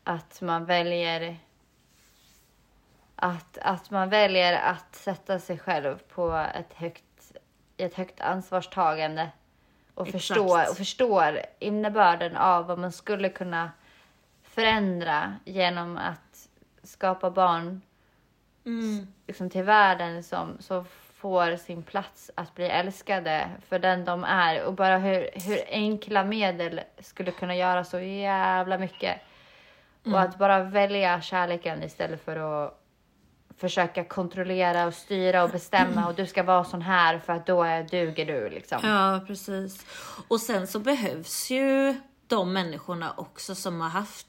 [0.04, 1.36] att man väljer
[3.16, 7.03] att, att man väljer att sätta sig själv på ett högt,
[7.76, 9.30] ett högt ansvarstagande
[9.94, 10.26] och Exakt.
[10.26, 13.70] förstår, och förstår innebörden av vad man skulle kunna
[14.42, 16.48] förändra genom att
[16.82, 17.80] skapa barn
[18.66, 19.06] Mm.
[19.26, 24.64] liksom till världen som, som får sin plats att bli älskade för den de är
[24.64, 29.20] och bara hur, hur enkla medel skulle kunna göra så jävla mycket.
[30.04, 32.83] Och att bara välja kärleken istället för att
[33.56, 37.62] försöka kontrollera och styra och bestämma och du ska vara sån här för att då
[37.62, 38.78] är, duger du liksom.
[38.82, 39.86] Ja, precis.
[40.28, 41.94] Och sen så behövs ju
[42.26, 44.26] de människorna också som har haft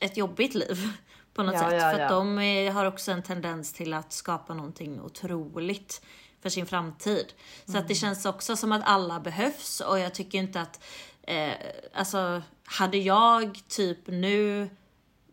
[0.00, 0.88] ett jobbigt liv
[1.34, 1.72] på något Ja, sätt.
[1.82, 2.04] ja, för ja.
[2.04, 6.02] att de är, har också en tendens till att skapa någonting otroligt
[6.42, 7.26] för sin framtid.
[7.64, 7.82] Så Mm.
[7.82, 10.84] att det känns också som att alla behövs och jag tycker inte att,
[11.22, 11.52] eh,
[11.94, 14.70] alltså hade jag typ nu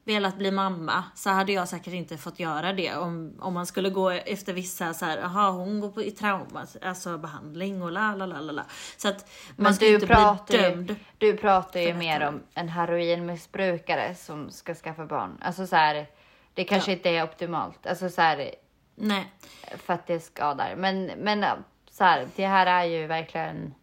[0.09, 3.89] velat bli mamma så hade jag säkert inte fått göra det om, om man skulle
[3.89, 8.15] gå efter vissa så här, jaha hon går på i trauma, alltså behandling och la
[8.15, 8.65] la la la.
[8.97, 10.89] Så att man Men ska du inte bli dömd.
[10.89, 15.37] ju, du pratar ju mer om en heroinmissbrukare som ska skaffa barn.
[15.41, 16.07] Alltså så här,
[16.53, 17.87] det kanske inte är optimalt.
[17.87, 18.51] Alltså så här,
[18.95, 19.31] Nej.
[19.77, 20.75] för att det skadar.
[20.75, 21.57] Men, men ja,
[21.91, 23.73] så här, det här är ju verkligen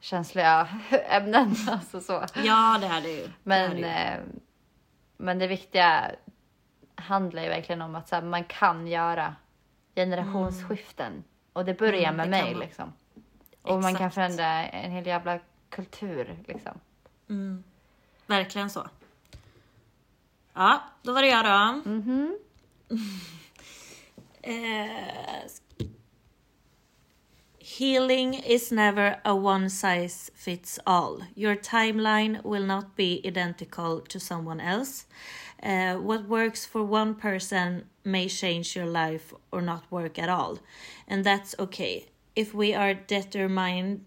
[0.00, 0.68] känsliga
[1.08, 1.56] ämnen.
[1.70, 2.24] Alltså så.
[2.44, 3.28] Ja det är det ju.
[3.42, 4.18] Men, det eh,
[5.22, 6.10] men det viktiga
[6.94, 9.36] handlar ju verkligen om att så här, man kan göra
[9.94, 11.24] generationsskiften.
[11.52, 12.92] Och det börjar Mm, med det mig liksom.
[13.62, 14.14] Och man kan Exakt.
[14.14, 16.80] förändra en hel jävla kultur liksom.
[18.26, 18.86] Verkligen så.
[20.54, 21.90] Ja, då var det jag då.
[21.90, 22.38] Mhm.
[24.42, 25.46] eh,
[27.82, 31.20] healing is never a one size fits all.
[31.34, 35.06] Your timeline will not be identical to someone else.
[35.60, 40.60] Uh, what works for one person may change your life or not work at all.
[41.08, 42.06] And that's okay.
[42.36, 44.04] If we are determined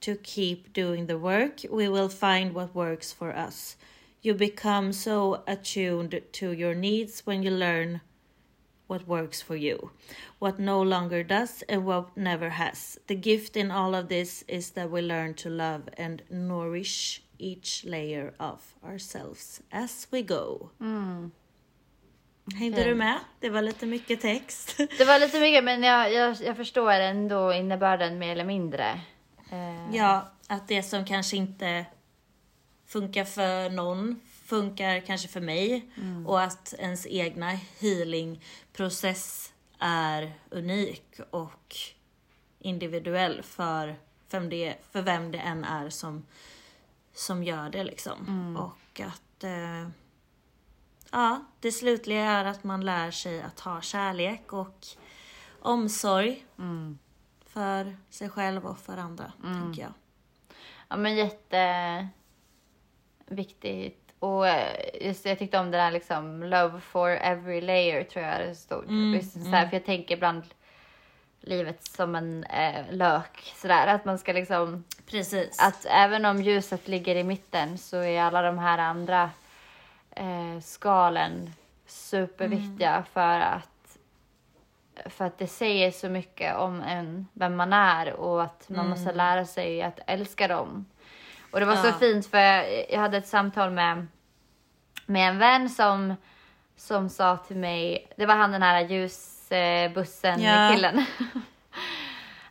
[0.00, 3.76] to keep doing the work, we will find what works for us.
[4.20, 8.00] You become so attuned to your needs when you learn
[8.86, 9.90] what works for you,
[10.38, 12.98] what no longer does, and what never has.
[13.06, 17.84] The gift in all of this is that we learn to love and nourish each
[17.84, 20.68] layer of ourselves as we go.
[22.54, 23.18] Hängde du med?
[23.40, 24.76] Det var lite mycket text.
[24.98, 29.00] Det var lite mycket men jag, jag, jag förstår ändå innebörden mer eller mindre.
[29.50, 31.86] Eh, Ja, att det som kanske inte
[32.86, 35.90] funkar för någon funkar kanske för mig.
[36.26, 41.76] Och att ens egna healingprocess är unik och
[42.58, 43.96] individuell för
[44.30, 46.26] vem det, för vem det än är som,
[47.12, 48.26] som gör det liksom.
[48.56, 49.88] Och att eh,
[51.10, 54.86] ja, det slutliga är att man lär sig att ha kärlek och
[55.60, 56.46] omsorg
[57.46, 59.92] för sig själv och för andra, tänker jag.
[60.88, 62.08] Ja men jätte
[63.26, 64.01] viktigt.
[64.22, 68.40] Och eh, just jag tyckte om det där liksom love for every layer tror jag
[68.40, 68.90] det stod.
[69.14, 70.42] Just så här, För jag tänker ibland
[71.40, 75.58] livet som en eh, lök sådär att man ska liksom Precis.
[75.62, 79.30] att även om ljuset ligger i mitten så är alla de här andra
[80.10, 81.50] eh, skalen
[81.86, 83.98] superviktiga för att
[85.06, 89.12] för att det säger så mycket om en, vem man är och att man måste
[89.12, 90.86] lära sig att älska dem.
[91.52, 91.92] Och det var så Ja.
[91.92, 94.06] fint för jag, hade ett samtal med,
[95.06, 96.14] med en vän som,
[96.76, 100.70] som sa till mig, det var han den här ljusbussen Ja.
[100.74, 101.04] killen.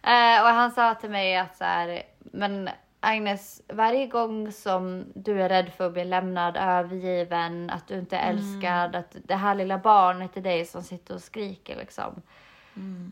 [0.03, 5.41] Eh, och han sa till mig att så här, men Agnes, varje gång som du
[5.41, 9.55] är rädd för att bli lämnad, övergiven, att du inte är älskad, att det här
[9.55, 12.21] lilla barnet i dig som sitter och skriker liksom.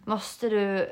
[0.06, 0.92] Måste du,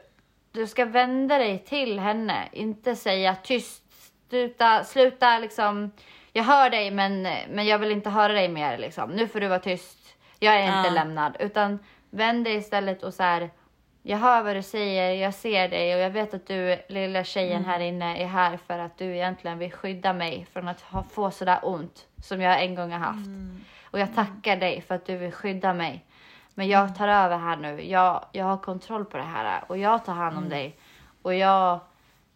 [0.51, 3.83] du ska vända dig till henne, inte säga tyst,
[4.29, 5.91] sluta, sluta liksom.
[6.33, 9.09] Jag hör dig men, men jag vill inte höra dig mer liksom.
[9.09, 9.97] Nu får du vara tyst.
[10.39, 10.93] Jag är inte Ja.
[10.93, 11.37] lämnad.
[11.39, 13.49] Utan vänd dig istället och så här.
[14.03, 17.65] Jag hör vad du säger, jag ser dig och jag vet att du, lilla tjejen
[17.65, 21.31] här inne, är här för att du egentligen vill skydda mig från att ha, få
[21.31, 23.27] sådär ont som jag en gång har haft.
[23.91, 26.05] Och jag tackar dig för att du vill skydda mig.
[26.53, 27.81] Men jag tar över här nu.
[27.89, 30.75] Jag, jag har kontroll på det här och jag tar hand om dig.
[31.21, 31.79] Och jag,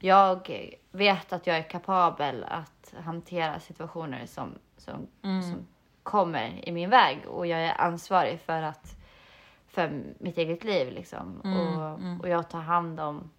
[0.04, 5.68] jag vet att jag är kapabel att hantera situationer som, som, som
[6.04, 7.28] kommer i min väg.
[7.28, 8.96] Och jag är ansvarig för att
[9.68, 11.42] för mitt eget liv liksom.
[11.42, 13.32] och, och jag tar hand om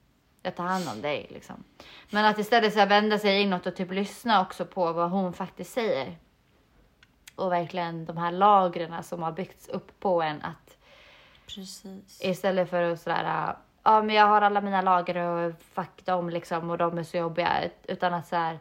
[0.42, 1.64] jag tar hand om dig liksom.
[2.10, 5.72] Men att istället så vända sig inåt och typ lyssna också på vad hon faktiskt
[5.72, 6.18] säger.
[7.34, 10.76] Och verkligen de här lagren som har byggts upp på en att
[11.46, 12.24] Precis.
[12.24, 16.70] istället för att sådär, ja men jag har alla mina lager och fuck dem liksom
[16.70, 17.70] och de är så jobbiga.
[17.88, 18.58] Utan att så här,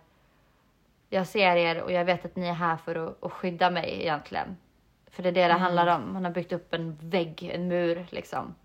[1.09, 4.01] jag ser er och jag vet att ni är här för att, att skydda mig
[4.01, 4.57] egentligen.
[5.11, 6.13] För det är det det handlar om.
[6.13, 8.55] Man har byggt upp en vägg, en mur liksom.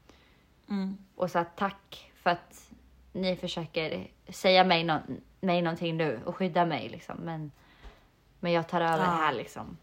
[0.69, 0.99] Mm.
[1.17, 2.71] Och så här, tack för att
[3.13, 4.99] ni försöker säga mig, nå
[5.41, 7.17] mig någonting nu och skydda mig liksom.
[7.17, 7.53] Men,
[8.41, 9.11] men jag tar över Ja.
[9.11, 9.77] här liksom.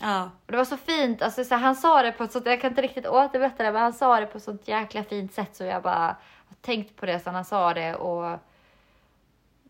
[0.00, 0.22] Ja.
[0.46, 2.60] Och det var så fint, alltså, så här, han sa det på ett sånt, jag
[2.60, 5.56] kan inte riktigt återberätta det, men han sa det på ett sånt jäkla fint sätt
[5.56, 5.94] så jag bara
[6.48, 8.38] har tänkt på det sen han sa det och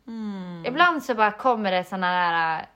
[0.07, 0.63] Mm.
[0.67, 2.67] ibland så bara kommer det såna där,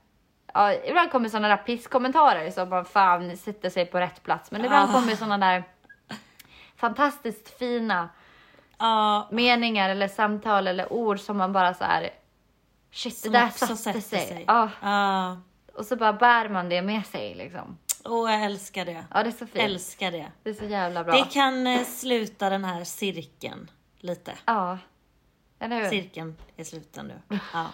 [0.55, 4.51] ja, ibland kommer sådana där pisskommentarer som bara fan sätter sig på rätt plats.
[4.51, 4.93] Men ibland Ah.
[4.93, 5.65] kommer sådana där
[6.77, 8.09] fantastiskt fina
[8.79, 12.11] Ja, meningar eller samtal eller ord som man bara så här.
[12.93, 14.45] Shit, som det där satte sig.
[14.47, 15.37] Ja, Ja.
[15.75, 17.79] Och så bara bär man det med sig liksom.
[18.05, 19.05] Åh, jag älskar det.
[19.15, 19.57] Ja, det är så fint.
[19.65, 20.33] Älskar det.
[20.43, 21.15] Det är så jävla bra.
[21.15, 24.33] Det kan eh, sluta den här cirkeln lite.
[24.45, 24.79] Ja,
[25.59, 25.91] eller hur?
[25.91, 27.39] Cirkeln är sluten nu.
[27.53, 27.67] Ja.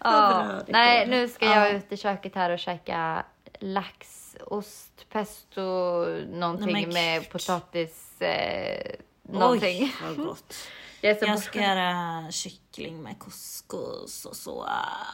[0.00, 1.54] Ja, nej, nu ska Ja.
[1.66, 3.24] jag ut i köket här och käka
[3.60, 5.62] lax, ost, pesto,
[6.28, 9.82] någonting Nej, med potatis, eh, någonting.
[9.82, 10.54] Oj, vad gott.
[11.00, 14.52] Jag är så Jag på- ska göra kyckling med couscous och så.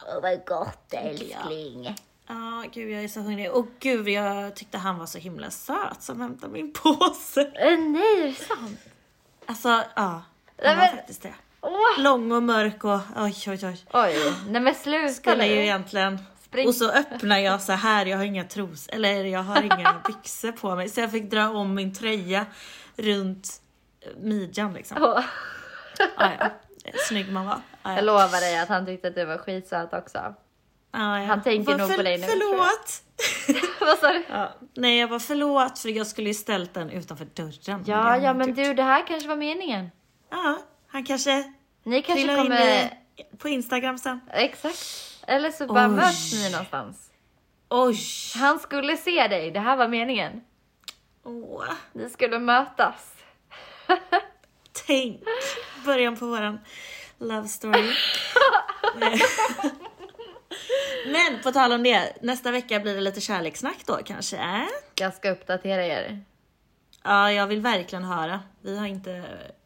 [0.07, 1.95] Åh, vad gott älskling.
[2.27, 3.51] Ja, gud jag är så hungrig.
[3.51, 7.41] Och gud, jag tyckte han var så himla söt som hämtade min påse.
[7.41, 8.79] Äh, nej, är det sant?
[9.45, 9.83] Alltså, ja.
[9.95, 10.23] Han
[10.63, 11.33] Nej, var faktiskt det.
[11.61, 13.77] Åh, Lång och mörk och oj, oj, oj.
[13.93, 16.19] oj, nej men sluta Skulle ju egentligen.
[16.41, 16.67] Spring.
[16.67, 20.51] Och så öppnar jag så här, jag har inga tros, eller jag har inga byxor
[20.51, 20.89] på mig.
[20.89, 22.45] Så jag fick dra om min tröja
[22.95, 23.61] runt
[24.17, 24.97] midjan liksom.
[25.01, 25.23] Åh,
[25.99, 26.49] Ja, ja.
[27.07, 27.61] Snygg man var.
[27.83, 28.01] Ja, Jag ja.
[28.01, 30.17] lovar dig att han tyckte att du var skitsöt också.
[30.91, 30.99] Ja.
[31.27, 32.27] Han tänker nog på dig nu.
[32.27, 33.03] Förlåt!
[33.79, 34.23] vad sa du?
[34.29, 34.51] Ja.
[34.75, 37.83] Nej jag var förlåt för jag skulle ju ställt den utanför dörren.
[37.87, 38.57] Ja, ja men gjort.
[38.57, 39.89] du, det här kanske var meningen.
[40.29, 42.81] Ja, han kanske Ni kanske kommer...
[42.81, 42.89] in
[43.37, 44.19] på Instagram sen.
[44.33, 44.85] Exakt.
[45.27, 45.91] Eller så bara Oj.
[45.95, 47.11] möts ni någonstans.
[47.69, 47.97] Oj!
[48.35, 50.41] Han skulle se dig, det här var meningen.
[51.23, 53.13] Åh, Ni skulle mötas.
[54.85, 55.21] tänk!
[55.85, 56.59] Början på våran
[57.17, 57.93] love story.
[61.05, 64.67] Men på tal om det, nästa vecka blir det lite kärlekssnack då kanske?
[64.95, 66.23] Jag ska uppdatera er.
[67.03, 68.39] Ja, jag vill verkligen höra.
[68.61, 69.23] Vi har inte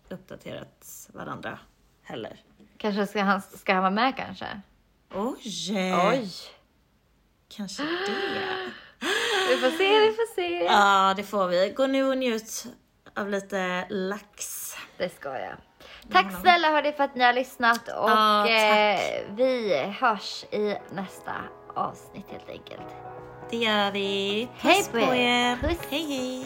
[0.09, 1.59] uppdaterat varandra
[2.03, 2.39] heller.
[2.78, 4.62] Kanske ska han, ska han vara med kanske?
[5.14, 5.93] Oj!
[6.12, 6.30] Oj.
[7.47, 8.72] Kanske det.
[9.49, 10.64] Vi får se, vi får se.
[10.64, 11.74] Ja, det får vi.
[11.76, 12.66] Gå nu och njut
[13.16, 14.61] av lite lax.
[15.02, 15.54] Det ska jag.
[16.12, 18.99] Tack snälla hörni för att ni har lyssnat och Ja, eh,
[19.30, 21.32] vi hörs i nästa
[21.76, 22.95] avsnitt helt enkelt.
[23.49, 24.49] Det gör vi.
[24.58, 25.14] Hej Puss på er.
[25.14, 25.56] er.
[25.56, 25.78] Puss.
[25.89, 26.45] Hej, hej.